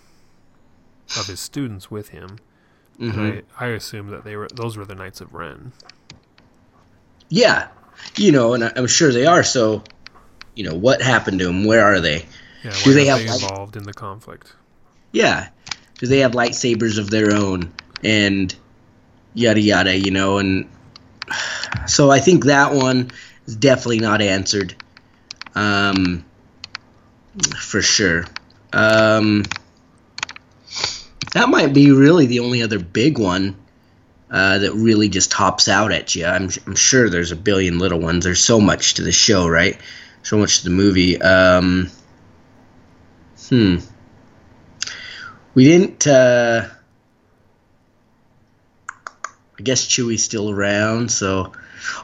[1.19, 2.37] of his students with him.
[2.99, 3.13] mhm.
[3.17, 5.73] And I, I assumed that they were those were the Knights of Ren.
[7.29, 7.67] yeah,
[8.17, 9.43] you know, and I, I'm sure they are.
[9.43, 9.83] So,
[10.55, 11.65] you know, what happened to them?
[11.65, 12.25] Where are they?
[12.63, 14.53] Yeah, Do they have, like- involved in the conflict?
[15.11, 15.49] Yeah,
[15.97, 18.53] do they have lightsabers of their own and
[19.33, 20.37] yada yada, you know?
[20.37, 20.69] And
[21.87, 23.11] so I think that one
[23.45, 24.75] is definitely not answered,
[25.55, 26.25] um,
[27.57, 28.25] for sure.
[28.73, 29.43] Um,
[31.33, 33.55] that might be really the only other big one
[34.29, 36.25] uh, that really just tops out at you.
[36.25, 38.23] I'm, I'm sure there's a billion little ones.
[38.23, 39.77] There's so much to the show, right?
[40.23, 41.21] So much to the movie.
[41.21, 41.89] Um,
[43.49, 43.77] hmm.
[45.53, 46.07] We didn't.
[46.07, 46.69] Uh,
[49.61, 51.11] I guess Chewie's still around.
[51.11, 51.51] So,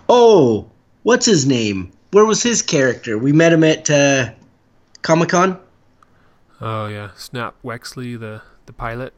[0.07, 0.69] oh,
[1.01, 1.91] what's his name?
[2.11, 3.17] Where was his character?
[3.17, 4.29] We met him at uh,
[5.01, 5.59] Comic Con.
[6.61, 9.11] Oh yeah, Snap Wexley, the the pilot.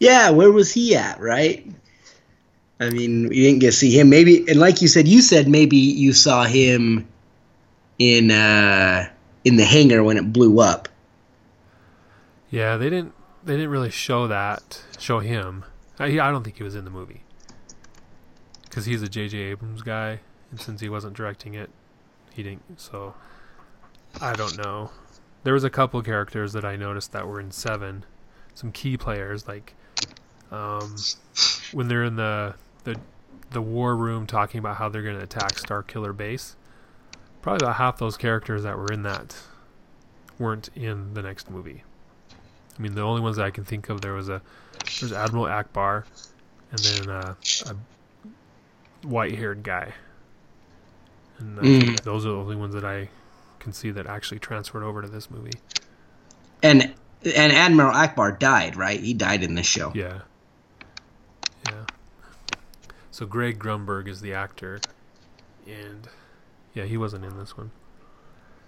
[0.00, 1.18] Yeah, where was he at?
[1.18, 1.66] Right.
[2.78, 4.10] I mean, we didn't get to see him.
[4.10, 7.08] Maybe, and like you said, you said maybe you saw him
[7.98, 9.08] in uh,
[9.44, 10.90] in the hangar when it blew up.
[12.50, 13.14] Yeah, they didn't
[13.44, 15.64] they didn't really show that show him.
[15.98, 17.22] I, I don't think he was in the movie
[18.78, 19.36] because he's a J.J.
[19.38, 20.20] Abrams guy,
[20.52, 21.68] and since he wasn't directing it,
[22.32, 22.80] he didn't.
[22.80, 23.12] So
[24.20, 24.92] I don't know.
[25.42, 28.04] There was a couple characters that I noticed that were in seven,
[28.54, 29.74] some key players like
[30.52, 30.94] um,
[31.72, 32.54] when they're in the
[32.84, 33.00] the
[33.50, 36.54] the war room talking about how they're going to attack Starkiller base.
[37.42, 39.34] Probably about half those characters that were in that
[40.38, 41.82] weren't in the next movie.
[42.78, 44.40] I mean, the only ones that I can think of there was a
[45.00, 46.04] there's Admiral Ackbar,
[46.70, 47.34] and then uh,
[47.66, 47.76] a
[49.08, 49.94] white-haired guy,
[51.38, 52.00] and Mm.
[52.02, 53.08] those are the only ones that I
[53.58, 55.58] can see that actually transferred over to this movie.
[56.62, 56.94] And
[57.24, 59.00] and Admiral Ackbar died, right?
[59.00, 59.90] He died in this show.
[59.94, 60.20] Yeah,
[61.66, 61.84] yeah.
[63.10, 64.80] So Greg Grunberg is the actor,
[65.66, 66.08] and
[66.74, 67.72] yeah, he wasn't in this one.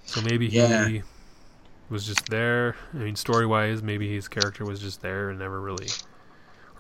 [0.05, 0.88] So maybe Yeah.
[0.88, 1.03] he
[1.88, 2.74] was just there.
[2.95, 5.88] I mean, story wise, maybe his character was just there and never really,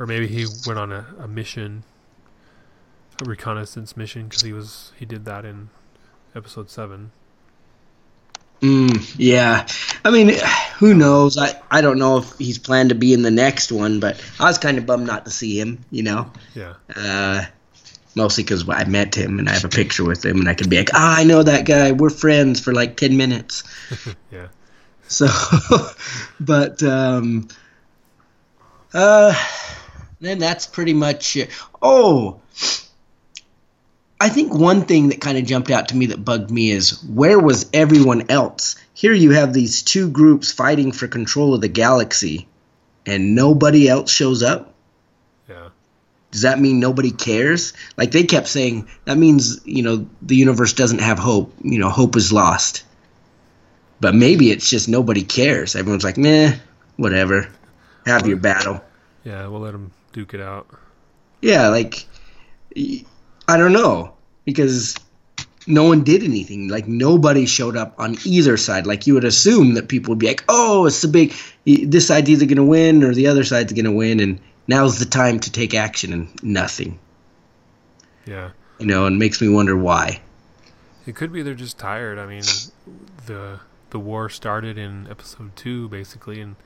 [0.00, 1.84] or maybe he went on a, a mission,
[3.24, 5.70] reconnaissance mission, because he was he did that in
[6.34, 7.12] episode seven.
[8.60, 9.66] Mm, yeah.
[10.04, 10.34] I mean,
[10.78, 11.38] who knows?
[11.38, 14.44] I, I don't know if he's planned to be in the next one, but I
[14.44, 16.30] was kind of bummed not to see him, you know?
[16.54, 17.46] Yeah, Uh,
[18.14, 20.68] mostly because I met him and I have a picture with him and I can
[20.68, 21.92] be like, ah, I know that guy.
[21.92, 23.62] We're friends for like 10 minutes.
[24.30, 24.48] yeah,
[25.08, 25.26] So,
[26.40, 27.48] but, um,
[28.92, 29.34] uh,
[30.20, 31.50] then that's pretty much it.
[31.80, 32.42] Oh,
[34.20, 37.02] I think one thing that kind of jumped out to me that bugged me is
[37.04, 38.76] where was everyone else?
[38.92, 42.46] Here you have these two groups fighting for control of the galaxy,
[43.06, 44.74] and nobody else shows up.
[45.48, 45.70] yeah,
[46.32, 47.72] Does that mean nobody cares?
[47.96, 51.54] Like they kept saying, that means you know the universe doesn't have hope.
[51.62, 52.84] You know, hope is lost.
[54.00, 55.74] But maybe it's just nobody cares.
[55.76, 56.56] Everyone's like, meh,
[56.96, 57.48] whatever.
[58.06, 58.82] Have your battle.
[59.24, 59.46] yeah.
[59.46, 60.66] We'll let them duke it out.
[61.40, 62.06] Yeah, like
[63.50, 64.96] I don't know because
[65.66, 66.68] no one did anything.
[66.68, 68.86] Like nobody showed up on either side.
[68.86, 71.34] Like you would assume that people would be like, "Oh, it's the big.
[71.64, 74.98] This side's either going to win or the other side's going to win, and now's
[74.98, 76.98] the time to take action." And nothing.
[78.26, 78.50] Yeah.
[78.78, 80.20] You know, and makes me wonder why.
[81.06, 82.18] It could be they're just tired.
[82.18, 82.44] I mean,
[83.26, 86.56] the the war started in episode two, basically, and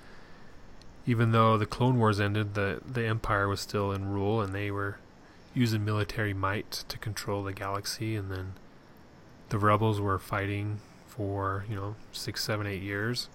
[1.06, 4.70] even though the Clone Wars ended, the the Empire was still in rule, and they
[4.70, 4.98] were
[5.54, 8.54] using military might to control the galaxy, and then
[9.50, 13.28] the rebels were fighting for you know six, seven, eight years,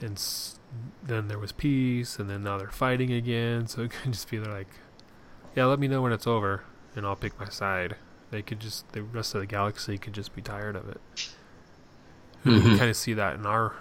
[0.00, 0.58] and s-
[1.02, 3.66] then there was peace, and then now they're fighting again.
[3.68, 4.68] So it could just be they're like,
[5.56, 6.64] yeah, let me know when it's over,
[6.96, 7.96] and I'll pick my side.
[8.30, 11.00] They could just the rest of the galaxy could just be tired of it.
[12.44, 12.72] Mhm.
[12.72, 13.74] You kind of see that in our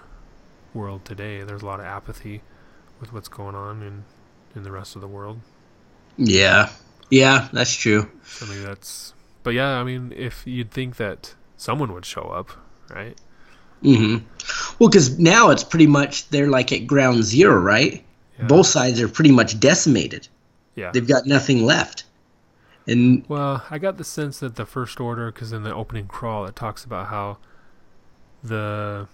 [0.74, 1.44] world today.
[1.44, 2.42] There's a lot of apathy
[3.00, 4.04] with what's going on in
[4.56, 5.40] in the rest of the world.
[6.18, 6.70] Yeah,
[7.12, 8.10] yeah, that's true.
[8.26, 9.14] So maybe that's.
[9.44, 12.52] But yeah, I mean, if you'd think that someone would show up,
[12.90, 13.20] right?
[13.82, 14.18] hmm
[14.80, 18.04] Well, because now it's pretty much they're like at ground zero, right?
[18.40, 18.46] Yeah.
[18.48, 20.28] Both sides are pretty much decimated.
[20.76, 20.92] Yeah.
[20.94, 22.06] They've got nothing left.
[22.88, 26.46] And Well, I got the sense that the First Order, because in the opening crawl,
[26.46, 27.38] it talks about how
[28.44, 29.08] the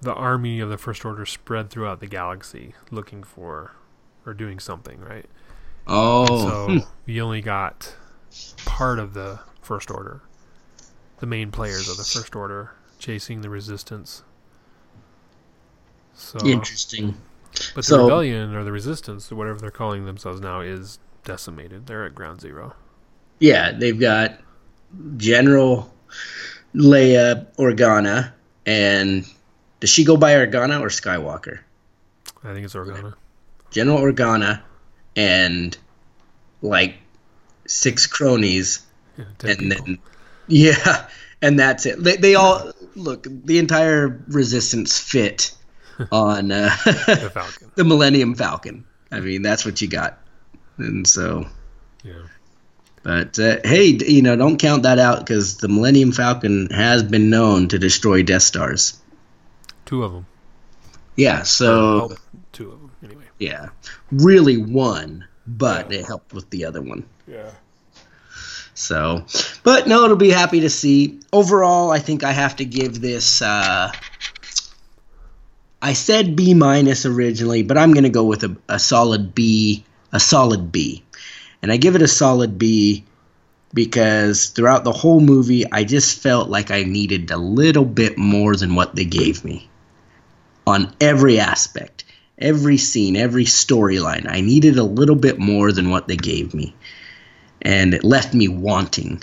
[0.00, 3.72] the army of the First Order spread throughout the galaxy looking for
[4.26, 5.26] or doing something, right?
[5.86, 6.78] Oh, So hmm.
[7.10, 7.94] you only got
[8.64, 10.20] part of the First Order,
[11.18, 14.22] the main players of the First Order, chasing the Resistance.
[16.14, 17.16] So, interesting.
[17.74, 21.86] but the so- rebellion or the Resistance, or whatever they're calling themselves now, is decimated.
[21.86, 22.74] They're at ground zero.
[23.38, 24.38] Yeah, they've got
[25.16, 25.92] General
[26.74, 28.32] Leia Organa,
[28.64, 29.26] and
[29.80, 31.60] does she go by Organa or Skywalker?
[32.42, 33.14] I think it's Organa.
[33.70, 34.62] General Organa
[35.16, 35.76] and
[36.62, 36.96] like
[37.66, 38.84] six cronies,
[39.18, 39.84] Yeah, and people.
[39.86, 39.98] then
[40.48, 41.08] yeah,
[41.42, 42.02] and that's it.
[42.02, 45.52] They, they all look the entire resistance fit
[46.12, 47.70] on uh, the Falcon.
[47.74, 48.84] the Millennium Falcon.
[49.10, 50.18] I mean, that's what you got,
[50.78, 51.46] and so.
[52.02, 52.14] Yeah.
[53.02, 57.28] But uh, hey, you know, don't count that out because the Millennium Falcon has been
[57.28, 58.98] known to destroy Death Stars.
[59.84, 60.26] Two of them.
[61.14, 62.16] Yeah, so Oh,
[62.52, 62.90] two of them.
[63.04, 63.24] Anyway.
[63.38, 63.68] yeah,
[64.22, 67.06] really one, but it helped with the other one.
[67.26, 67.50] Yeah.
[68.74, 69.24] So,
[69.62, 71.20] but no, it'll be happy to see.
[71.32, 73.40] Overall, I think I have to give this.
[73.40, 73.92] Uh,
[75.80, 79.84] I said B minus originally, but I'm going to go with a, a solid B,
[80.12, 81.04] a solid B,
[81.62, 83.04] and I give it a solid B
[83.74, 88.56] because throughout the whole movie, I just felt like I needed a little bit more
[88.56, 89.68] than what they gave me
[90.66, 92.04] on every aspect,
[92.38, 94.26] every scene, every storyline.
[94.28, 96.74] I needed a little bit more than what they gave me
[97.64, 99.22] and it left me wanting.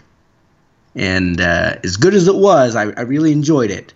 [0.96, 3.94] And uh, as good as it was, I, I really enjoyed it.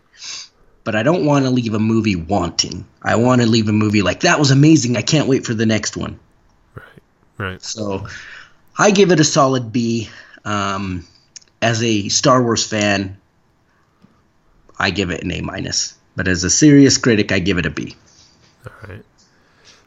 [0.83, 2.85] But I don't want to leave a movie wanting.
[3.01, 4.95] I want to leave a movie like that was amazing.
[4.95, 6.19] I can't wait for the next one.
[6.75, 6.85] Right.
[7.37, 7.61] Right.
[7.61, 8.07] So
[8.77, 10.09] I give it a solid B.
[10.45, 11.07] Um,
[11.59, 13.17] as a Star Wars fan,
[14.77, 15.97] I give it an A minus.
[16.15, 17.95] But as a serious critic, I give it a B.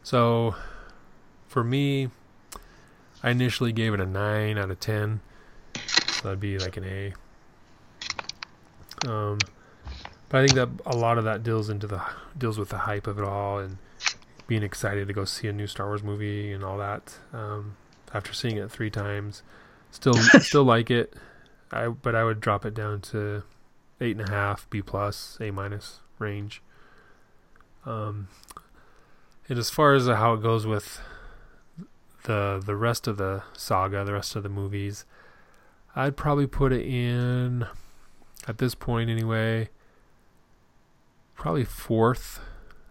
[0.09, 0.55] So,
[1.49, 2.09] for me,
[3.21, 5.21] I initially gave it a nine out of ten.
[5.75, 7.13] So that'd be like an A.
[9.07, 9.37] Um,
[10.29, 12.01] but I think that a lot of that deals into the
[12.35, 13.77] deals with the hype of it all and
[14.47, 17.19] being excited to go see a new Star Wars movie and all that.
[17.31, 17.77] Um,
[18.11, 19.43] after seeing it three times,
[19.91, 21.13] still still like it.
[21.71, 23.43] I but I would drop it down to
[24.01, 26.63] eight and a half, B plus, A minus range.
[27.85, 28.27] Um,
[29.49, 31.01] and as far as how it goes with
[32.23, 35.05] the the rest of the saga, the rest of the movies,
[35.95, 37.65] I'd probably put it in
[38.47, 39.69] at this point anyway.
[41.35, 42.39] Probably fourth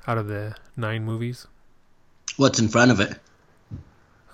[0.07, 1.47] out of the nine movies.
[2.37, 3.19] What's in front of it?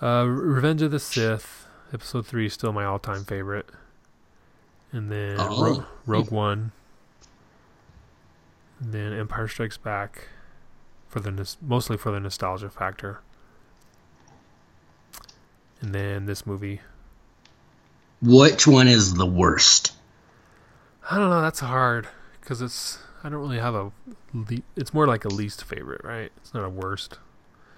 [0.01, 3.67] Uh, Revenge of the Sith, Episode three, is still my all-time favorite,
[4.91, 5.63] and then Oh.
[5.77, 6.71] Ro- Rogue One,
[8.79, 10.27] and then Empire Strikes Back,
[11.15, 13.21] for the mostly for the nostalgia factor,
[15.79, 16.81] and then this movie.
[18.21, 19.93] Which one is the worst?
[21.09, 21.41] I don't know.
[21.41, 22.09] That's hard
[22.41, 22.99] because it's.
[23.23, 23.91] I don't really have a.
[24.33, 26.33] Le- it's more like a least favorite, right?
[26.35, 27.17] It's not a worst.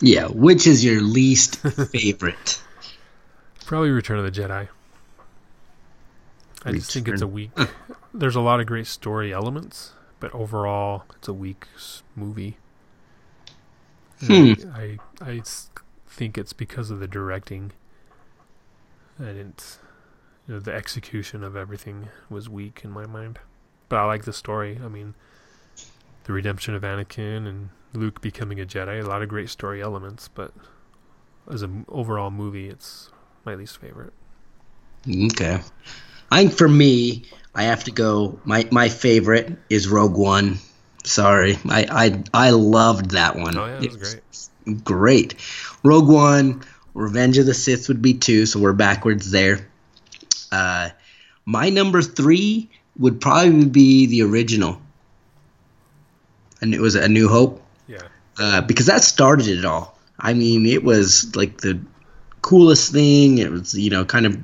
[0.01, 1.57] Yeah, which is your least
[1.91, 2.59] favorite?
[3.68, 4.68] Probably Return of the Jedi.
[6.65, 7.51] I just think it's a weak.
[8.15, 11.68] There's a lot of great story elements, but overall, it's a weak
[12.15, 12.57] movie.
[14.26, 14.53] Hmm.
[14.76, 15.41] And I
[16.07, 17.72] think it's because of the directing.
[19.19, 19.80] I didn't.
[20.48, 23.39] you know, the execution of everything was weak in my mind.
[23.89, 24.80] But I like the story.
[24.84, 25.15] I mean,
[26.26, 29.03] the redemption of Anakin and Luke becoming a Jedi.
[29.03, 30.53] A lot of great story elements, but
[31.52, 33.11] as an overall movie, it's
[33.45, 34.14] my least favorite.
[35.10, 35.61] Okay.
[36.31, 37.26] I think for me,
[37.56, 38.39] I have to go.
[38.44, 40.60] My my favorite is Rogue One.
[41.08, 41.88] Sorry, I
[42.34, 43.58] I, I loved that one.
[43.58, 44.84] Oh yeah, it was great.
[44.84, 45.36] Great.
[45.84, 46.64] Rogue One,
[46.94, 49.68] Revenge of the Sith would be two, so we're backwards there.
[50.52, 50.90] Uh,
[51.46, 54.82] my number three would probably be the original,
[56.62, 57.62] and it was A New Hope.
[57.88, 58.02] Yeah.
[58.38, 59.98] Uh, because that started it all.
[60.20, 61.80] I mean, it was like the
[62.42, 63.38] coolest thing.
[63.38, 64.38] It was, you know, kind of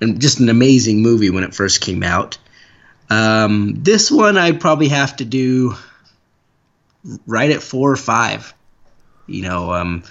[0.00, 2.38] and just an amazing movie when it first came out.
[3.10, 5.74] Um, this one I probably have to do
[7.26, 8.54] right at four or five.
[9.26, 10.04] You know, um,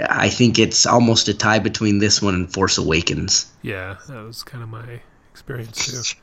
[0.00, 3.50] I think it's almost a tie between this one and Force Awakens.
[3.62, 5.00] Yeah, that was kind of my
[5.30, 6.18] experience too.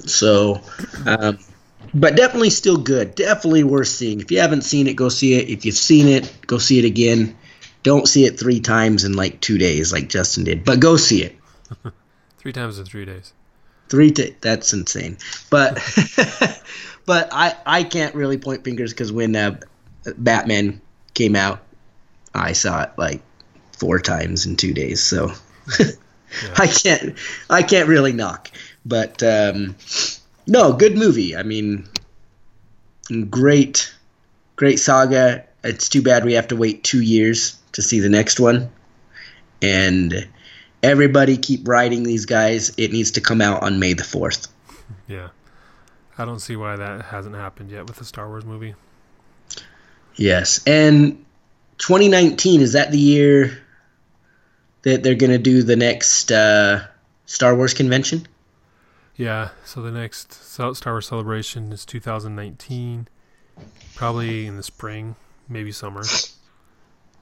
[0.00, 0.62] So,
[1.06, 1.38] um,
[1.94, 3.14] but definitely still good.
[3.14, 4.20] Definitely worth seeing.
[4.20, 5.48] If you haven't seen it, go see it.
[5.48, 7.36] If you've seen it, go see it again.
[7.82, 11.22] Don't see it three times in like two days, like Justin did, but go see
[11.22, 11.36] it.
[12.38, 13.32] three times in three days.
[13.88, 14.10] Three.
[14.10, 15.18] T- that's insane.
[15.50, 15.80] But,
[17.06, 19.58] but I I can't really point fingers because when uh,
[20.16, 20.80] Batman
[21.14, 21.60] came out,
[22.34, 23.22] I saw it like
[23.72, 25.02] four times in two days.
[25.02, 25.32] So
[25.80, 25.86] yeah.
[26.56, 28.50] I can't I can't really knock.
[28.84, 29.76] But um,
[30.46, 31.36] no, good movie.
[31.36, 31.88] I mean,
[33.28, 33.92] great,
[34.56, 35.44] great saga.
[35.62, 38.70] It's too bad we have to wait two years to see the next one.
[39.60, 40.28] And
[40.82, 42.72] everybody keep writing these guys.
[42.76, 44.48] It needs to come out on May the 4th.
[45.06, 45.28] Yeah.
[46.16, 48.74] I don't see why that hasn't happened yet with the Star Wars movie.
[50.16, 50.60] Yes.
[50.66, 51.24] And
[51.78, 53.62] 2019, is that the year
[54.82, 56.84] that they're going to do the next uh,
[57.26, 58.26] Star Wars convention?
[59.16, 59.50] Yeah.
[59.64, 63.08] So the next Star Wars celebration is 2019,
[63.94, 65.14] probably in the spring,
[65.48, 66.02] maybe summer.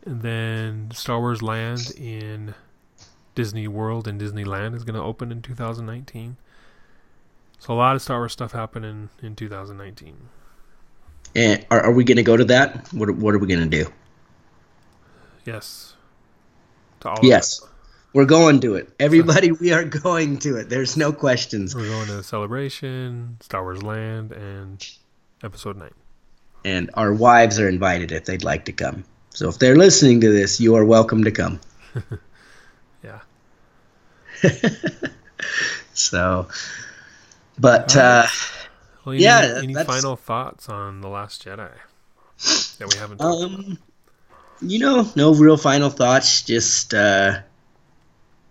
[0.07, 2.55] And then Star Wars Land in
[3.37, 6.37] Disney World and Disneyland is going to open in 2019.
[7.61, 10.17] So a lot of Star Wars stuff happening in 2019.
[11.37, 12.93] And are, are we going to go to that?
[12.93, 13.93] What, what are we going to do?
[15.45, 15.95] Yes.
[17.23, 17.61] yes.
[18.13, 18.93] We're going to it.
[18.99, 20.69] Everybody, we are going to it.
[20.69, 21.75] There's no questions.
[21.75, 24.85] We're going to Celebration, Star Wars Land, and
[25.45, 25.91] Episode 9.
[26.65, 29.05] And our wives are invited if they'd like to come.
[29.31, 31.61] So if they're listening to this, you are welcome to come.
[35.95, 36.49] so,
[37.59, 38.05] but right.
[38.05, 38.27] uh,
[39.05, 39.61] well, any, yeah.
[39.63, 41.71] Any final thoughts on the Last Jedi
[42.79, 43.21] that we haven't?
[43.21, 43.79] um,
[44.61, 46.43] you know, no real final thoughts.
[46.43, 47.41] Just uh,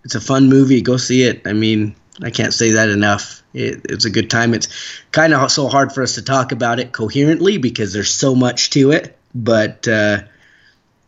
[0.04, 0.82] it's a fun movie.
[0.82, 1.42] Go see it.
[1.46, 3.44] I mean, I can't say that enough.
[3.54, 4.54] It, it's a good time.
[4.54, 4.68] It's
[5.12, 8.70] kind of so hard for us to talk about it coherently because there's so much
[8.72, 9.18] to it.
[9.34, 10.24] But uh,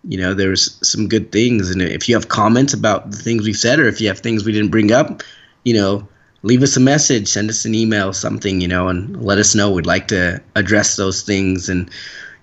[0.07, 1.69] you know, there's some good things.
[1.69, 4.45] And if you have comments about the things we've said, or if you have things
[4.45, 5.21] we didn't bring up,
[5.65, 6.07] you know,
[6.43, 9.69] leave us a message, send us an email, something, you know, and let us know.
[9.69, 11.67] We'd like to address those things.
[11.67, 11.89] And,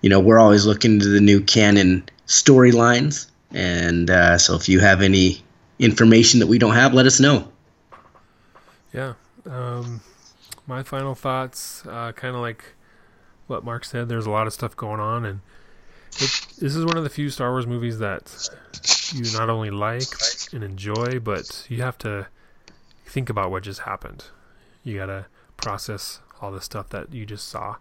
[0.02, 3.30] you know, we're always looking to the new canon storylines.
[3.52, 5.42] And uh, so if you have any
[5.78, 7.50] information that we don't have, let us know.
[8.92, 9.14] Yeah.
[9.46, 10.02] Um,
[10.66, 12.64] my final thoughts, uh, kind of like
[13.46, 15.24] what Mark said, there's a lot of stuff going on.
[15.24, 15.40] And,
[16.20, 18.48] it, this is one of the few Star Wars movies that
[19.12, 20.08] you not only like
[20.52, 22.28] and enjoy, but you have to
[23.06, 24.24] think about what just happened.
[24.82, 25.26] You gotta
[25.56, 27.76] process all the stuff that you just saw,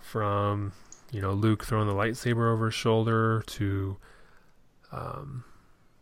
[0.00, 0.72] from
[1.10, 3.96] you know Luke throwing the lightsaber over his shoulder to
[4.92, 5.44] um,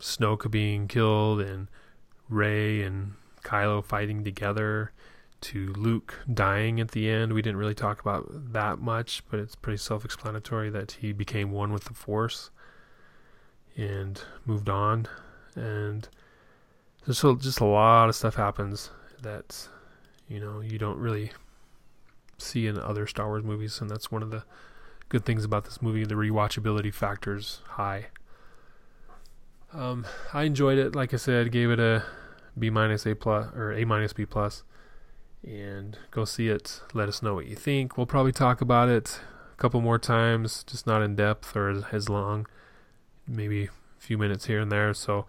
[0.00, 1.68] Snoke being killed and
[2.28, 4.92] Rey and Kylo fighting together
[5.42, 7.32] to Luke dying at the end.
[7.32, 11.50] We didn't really talk about that much, but it's pretty self explanatory that he became
[11.50, 12.50] one with the Force
[13.76, 15.06] and moved on.
[15.54, 16.08] And
[17.04, 18.90] there's just a lot of stuff happens
[19.22, 19.68] that,
[20.28, 21.32] you know, you don't really
[22.38, 23.80] see in other Star Wars movies.
[23.80, 24.44] And that's one of the
[25.08, 26.04] good things about this movie.
[26.04, 28.06] The rewatchability factor's high.
[29.72, 30.94] Um, I enjoyed it.
[30.94, 32.04] Like I said, gave it a
[32.58, 34.62] B minus A plus or A minus B plus
[35.46, 36.82] and go see it.
[36.92, 37.96] Let us know what you think.
[37.96, 39.20] We'll probably talk about it
[39.52, 42.46] a couple more times, just not in depth or as long,
[43.26, 44.92] maybe a few minutes here and there.
[44.92, 45.26] So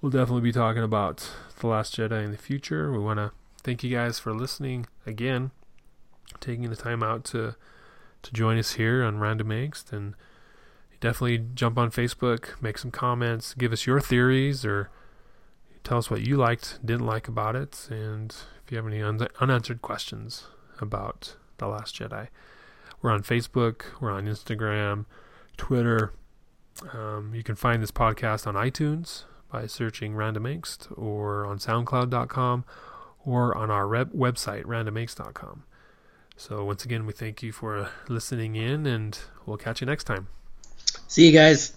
[0.00, 2.92] we'll definitely be talking about The Last Jedi in the future.
[2.92, 3.32] We want to
[3.62, 5.50] thank you guys for listening again,
[6.40, 7.56] taking the time out to
[8.22, 10.14] to join us here on Random Angst and
[11.00, 14.88] definitely jump on Facebook, make some comments, give us your theories or
[15.84, 18.34] tell us what you liked, didn't like about it, and
[18.64, 20.46] if you have any un- unanswered questions
[20.80, 22.28] about The Last Jedi.
[23.02, 25.04] We're on Facebook, we're on Instagram,
[25.56, 26.12] Twitter.
[26.92, 32.64] Um, you can find this podcast on iTunes by searching Random Angst or on SoundCloud.com
[33.24, 35.64] or on our rep- website, randomangst.com.
[36.36, 39.16] So, once again, we thank you for listening in and
[39.46, 40.28] we'll catch you next time.
[41.06, 41.76] See you guys.